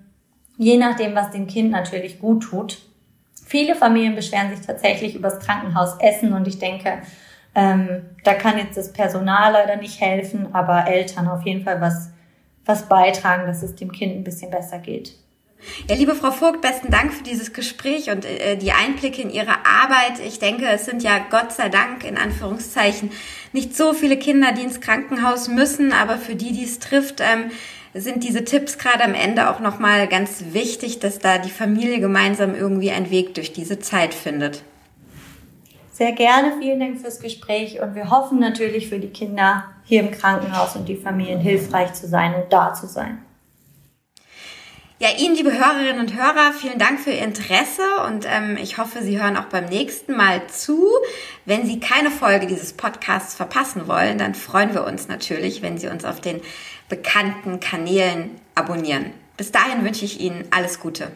je 0.57 0.77
nachdem, 0.77 1.15
was 1.15 1.31
dem 1.31 1.47
Kind 1.47 1.71
natürlich 1.71 2.19
gut 2.19 2.43
tut. 2.43 2.79
Viele 3.45 3.75
Familien 3.75 4.15
beschweren 4.15 4.55
sich 4.55 4.65
tatsächlich 4.65 5.15
über 5.15 5.29
das 5.29 5.39
Krankenhausessen 5.39 6.33
und 6.33 6.47
ich 6.47 6.59
denke, 6.59 7.01
ähm, 7.55 8.05
da 8.23 8.33
kann 8.33 8.57
jetzt 8.57 8.77
das 8.77 8.91
Personal 8.91 9.53
leider 9.53 9.77
nicht 9.77 10.01
helfen, 10.01 10.53
aber 10.53 10.87
Eltern 10.87 11.27
auf 11.27 11.43
jeden 11.43 11.63
Fall 11.63 11.81
was 11.81 12.11
was 12.67 12.87
beitragen, 12.87 13.47
dass 13.47 13.63
es 13.63 13.75
dem 13.75 13.91
Kind 13.91 14.15
ein 14.15 14.23
bisschen 14.23 14.51
besser 14.51 14.79
geht. 14.79 15.15
Ja, 15.89 15.95
liebe 15.95 16.13
Frau 16.13 16.31
Vogt, 16.31 16.61
besten 16.61 16.91
Dank 16.91 17.13
für 17.13 17.23
dieses 17.23 17.51
Gespräch 17.51 18.09
und 18.09 18.25
äh, 18.25 18.57
die 18.57 18.71
Einblicke 18.71 19.21
in 19.21 19.29
Ihre 19.29 19.65
Arbeit. 19.65 20.19
Ich 20.25 20.39
denke, 20.39 20.67
es 20.67 20.85
sind 20.85 21.01
ja 21.01 21.19
Gott 21.31 21.51
sei 21.51 21.69
Dank 21.69 22.03
in 22.03 22.17
Anführungszeichen 22.17 23.11
nicht 23.53 23.75
so 23.75 23.93
viele 23.93 24.17
Kinder, 24.17 24.51
die 24.51 24.61
ins 24.61 24.81
Krankenhaus 24.81 25.47
müssen, 25.47 25.93
aber 25.93 26.17
für 26.17 26.35
die, 26.35 26.51
die 26.51 26.63
es 26.63 26.79
trifft, 26.79 27.21
ähm, 27.21 27.51
sind 27.93 28.23
diese 28.23 28.43
Tipps 28.43 28.77
gerade 28.77 29.03
am 29.03 29.15
Ende 29.15 29.49
auch 29.49 29.59
nochmal 29.59 30.07
ganz 30.07 30.43
wichtig, 30.51 30.99
dass 30.99 31.19
da 31.19 31.39
die 31.39 31.49
Familie 31.49 31.99
gemeinsam 31.99 32.53
irgendwie 32.53 32.91
einen 32.91 33.09
Weg 33.09 33.33
durch 33.33 33.53
diese 33.53 33.79
Zeit 33.79 34.13
findet. 34.13 34.63
Sehr 35.97 36.11
gerne, 36.11 36.53
vielen 36.59 36.79
Dank 36.79 37.01
fürs 37.01 37.19
Gespräch 37.19 37.81
und 37.81 37.95
wir 37.95 38.11
hoffen 38.11 38.37
natürlich 38.37 38.87
für 38.87 38.99
die 38.99 39.09
Kinder 39.09 39.63
hier 39.83 40.01
im 40.01 40.11
Krankenhaus 40.11 40.75
und 40.75 40.87
die 40.87 40.95
Familien 40.95 41.39
hilfreich 41.39 41.91
zu 41.93 42.05
sein 42.05 42.35
und 42.35 42.53
da 42.53 42.75
zu 42.75 42.85
sein. 42.85 43.23
Ja, 44.99 45.07
Ihnen, 45.17 45.33
liebe 45.33 45.51
Hörerinnen 45.51 45.99
und 45.99 46.15
Hörer, 46.15 46.53
vielen 46.53 46.77
Dank 46.77 46.99
für 46.99 47.09
Ihr 47.09 47.23
Interesse 47.23 47.81
und 48.05 48.27
ähm, 48.31 48.59
ich 48.61 48.77
hoffe, 48.77 49.01
Sie 49.01 49.19
hören 49.19 49.37
auch 49.37 49.45
beim 49.45 49.65
nächsten 49.65 50.15
Mal 50.15 50.45
zu. 50.45 50.87
Wenn 51.45 51.65
Sie 51.65 51.79
keine 51.79 52.11
Folge 52.11 52.45
dieses 52.45 52.73
Podcasts 52.73 53.33
verpassen 53.33 53.87
wollen, 53.87 54.19
dann 54.19 54.35
freuen 54.35 54.75
wir 54.75 54.85
uns 54.85 55.07
natürlich, 55.07 55.63
wenn 55.63 55.79
Sie 55.79 55.87
uns 55.87 56.05
auf 56.05 56.21
den 56.21 56.41
bekannten 56.89 57.59
Kanälen 57.59 58.39
abonnieren. 58.53 59.13
Bis 59.35 59.51
dahin 59.51 59.83
wünsche 59.83 60.05
ich 60.05 60.19
Ihnen 60.19 60.45
alles 60.51 60.79
Gute. 60.79 61.11